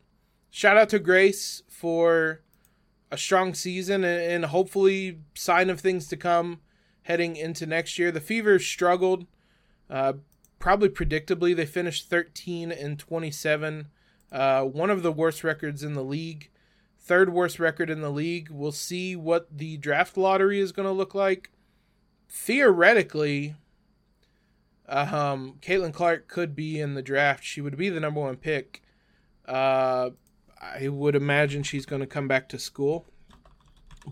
shout 0.49 0.77
out 0.77 0.89
to 0.89 0.99
Grace 0.99 1.63
for 1.67 2.41
a 3.11 3.17
strong 3.17 3.53
season 3.53 4.03
and, 4.03 4.21
and 4.21 4.45
hopefully 4.45 5.19
sign 5.35 5.69
of 5.69 5.79
things 5.79 6.07
to 6.07 6.17
come 6.17 6.59
heading 7.03 7.35
into 7.35 7.65
next 7.65 7.97
year. 7.97 8.11
The 8.11 8.19
Fever 8.19 8.59
struggled, 8.59 9.25
uh, 9.89 10.13
probably 10.59 10.89
predictably. 10.89 11.55
They 11.55 11.65
finished 11.65 12.09
13 12.09 12.71
and 12.71 12.99
27, 12.99 13.87
uh, 14.31 14.63
one 14.63 14.89
of 14.89 15.01
the 15.01 15.11
worst 15.11 15.43
records 15.43 15.83
in 15.83 15.93
the 15.93 16.03
league 16.03 16.49
third 16.99 17.33
worst 17.33 17.59
record 17.59 17.89
in 17.89 18.01
the 18.01 18.11
league. 18.11 18.49
We'll 18.51 18.71
see 18.71 19.15
what 19.15 19.57
the 19.57 19.77
draft 19.77 20.17
lottery 20.17 20.59
is 20.59 20.71
going 20.71 20.87
to 20.87 20.93
look 20.93 21.15
like. 21.15 21.51
Theoretically, 22.29 23.55
um, 24.87 25.55
Caitlin 25.61 25.93
Clark 25.93 26.27
could 26.27 26.55
be 26.55 26.79
in 26.79 26.93
the 26.93 27.01
draft. 27.01 27.43
She 27.43 27.61
would 27.61 27.77
be 27.77 27.89
the 27.89 27.99
number 27.99 28.19
one 28.19 28.37
pick. 28.37 28.83
Uh, 29.47 30.11
I 30.61 30.89
would 30.89 31.15
imagine 31.15 31.63
she's 31.63 31.85
going 31.85 32.01
to 32.01 32.07
come 32.07 32.27
back 32.27 32.49
to 32.49 32.59
school, 32.59 33.07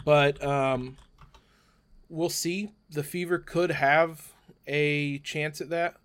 but 0.05 0.43
um, 0.43 0.97
we'll 2.09 2.29
see. 2.29 2.71
The 2.89 3.03
Fever 3.03 3.37
could 3.37 3.71
have 3.71 4.33
a 4.65 5.19
chance 5.19 5.61
at 5.61 5.69
that, 5.69 5.97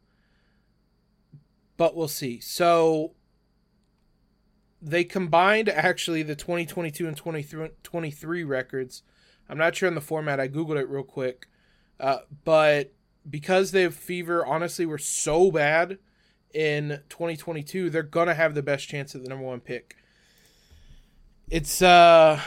but 1.76 1.94
we'll 1.94 2.08
see. 2.08 2.40
So 2.40 3.14
they 4.82 5.04
combined 5.04 5.68
actually 5.68 6.24
the 6.24 6.34
2022 6.34 7.06
and 7.06 7.16
2023 7.16 8.44
records. 8.44 9.02
I'm 9.48 9.56
not 9.56 9.76
sure 9.76 9.88
on 9.88 9.94
the 9.94 10.00
format. 10.00 10.40
I 10.40 10.48
googled 10.48 10.80
it 10.80 10.88
real 10.88 11.04
quick, 11.04 11.46
uh, 12.00 12.18
but 12.44 12.92
because 13.28 13.70
they 13.70 13.82
have 13.82 13.94
Fever 13.94 14.44
honestly 14.44 14.84
were 14.84 14.98
so 14.98 15.52
bad 15.52 15.98
in 16.52 17.00
2022, 17.08 17.90
they're 17.90 18.02
gonna 18.02 18.34
have 18.34 18.54
the 18.54 18.62
best 18.62 18.88
chance 18.88 19.14
at 19.14 19.22
the 19.22 19.28
number 19.28 19.44
one 19.44 19.60
pick. 19.60 19.96
It's 21.48 21.80
uh, 21.80 22.40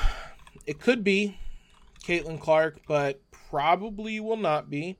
it 0.65 0.81
could 0.81 1.03
be 1.03 1.39
Caitlin 2.03 2.39
Clark, 2.39 2.81
but 2.87 3.21
probably 3.49 4.19
will 4.19 4.37
not 4.37 4.69
be. 4.69 4.97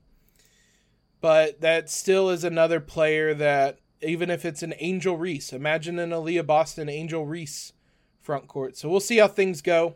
But 1.20 1.60
that 1.60 1.90
still 1.90 2.30
is 2.30 2.44
another 2.44 2.80
player 2.80 3.34
that 3.34 3.80
even 4.02 4.30
if 4.30 4.44
it's 4.44 4.62
an 4.62 4.74
Angel 4.78 5.16
Reese. 5.16 5.52
Imagine 5.52 5.98
an 5.98 6.10
Aliyah 6.10 6.46
Boston 6.46 6.88
Angel 6.88 7.24
Reese 7.24 7.72
front 8.20 8.48
court. 8.48 8.76
So 8.76 8.88
we'll 8.88 9.00
see 9.00 9.18
how 9.18 9.28
things 9.28 9.62
go. 9.62 9.94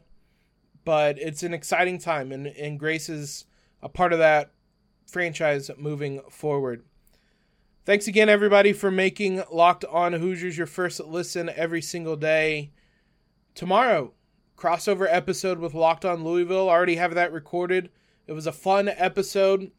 But 0.85 1.19
it's 1.19 1.43
an 1.43 1.53
exciting 1.53 1.99
time, 1.99 2.33
and, 2.33 2.47
and 2.47 2.79
Grace 2.79 3.11
is 3.11 3.45
a 3.83 3.89
part 3.89 4.15
of 4.15 4.19
that 4.19 4.51
franchise 5.07 5.71
moving 5.77 6.23
forward. 6.31 6.85
Thanks 7.85 8.07
again, 8.07 8.29
everybody, 8.29 8.73
for 8.73 8.91
making 8.91 9.43
Locked 9.53 9.85
On 9.85 10.13
Hoosiers 10.15 10.57
your 10.57 10.67
first 10.67 11.01
listen 11.01 11.51
every 11.55 11.83
single 11.83 12.17
day. 12.17 12.73
Tomorrow, 13.55 14.15
crossover 14.57 15.07
episode 15.11 15.59
with 15.59 15.75
Locked 15.75 16.05
On 16.05 16.25
Louisville. 16.25 16.69
Already 16.69 16.97
have 16.97 17.15
that 17.15 17.33
recorded. 17.33 17.91
It 18.27 18.33
was 18.33 18.47
a 18.47 18.53
fun 18.53 18.89
episode. 18.89 19.73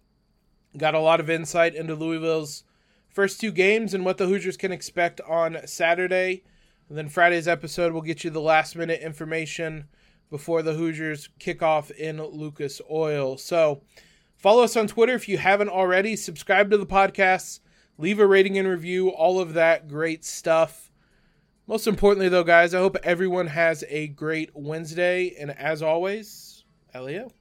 Got 0.78 0.96
a 0.96 1.00
lot 1.00 1.20
of 1.20 1.30
insight 1.30 1.74
into 1.74 1.96
Louisville's 1.96 2.64
first 3.12 3.40
two 3.40 3.52
games 3.52 3.94
and 3.94 4.06
what 4.06 4.18
the 4.18 4.28
Hoosiers 4.28 4.58
can 4.58 4.72
expect 4.72 5.22
on 5.22 5.58
Saturday. 5.66 6.44
And 6.90 6.98
then 6.98 7.10
Friday's 7.10 7.48
episode 7.48 7.94
will 7.94 8.02
get 8.02 8.24
you 8.24 8.30
the 8.30 8.42
last 8.42 8.76
minute 8.76 9.02
information 9.02 9.88
before 10.30 10.62
the 10.62 10.74
Hoosiers 10.74 11.30
kick 11.40 11.62
off 11.62 11.92
in 11.92 12.24
Lucas 12.24 12.82
Oil. 12.90 13.38
So 13.38 13.82
follow 14.38 14.64
us 14.64 14.78
on 14.78 14.88
Twitter 14.88 15.14
if 15.14 15.30
you 15.30 15.38
haven't 15.38 15.70
already. 15.70 16.16
Subscribe 16.16 16.70
to 16.72 16.78
the 16.78 16.86
podcast, 16.86 17.60
leave 17.98 18.20
a 18.20 18.28
rating 18.28 18.58
and 18.58 18.68
review, 18.68 19.10
all 19.10 19.40
of 19.40 19.54
that 19.54 19.88
great 19.88 20.26
stuff. 20.26 20.92
Most 21.68 21.88
importantly, 21.88 22.28
though, 22.28 22.44
guys, 22.44 22.74
I 22.74 22.80
hope 22.80 22.98
everyone 23.04 23.48
has 23.48 23.84
a 23.88 24.08
great 24.08 24.50
Wednesday. 24.54 25.36
And 25.40 25.52
as 25.52 25.82
always, 25.82 26.66
Elio. 26.94 27.32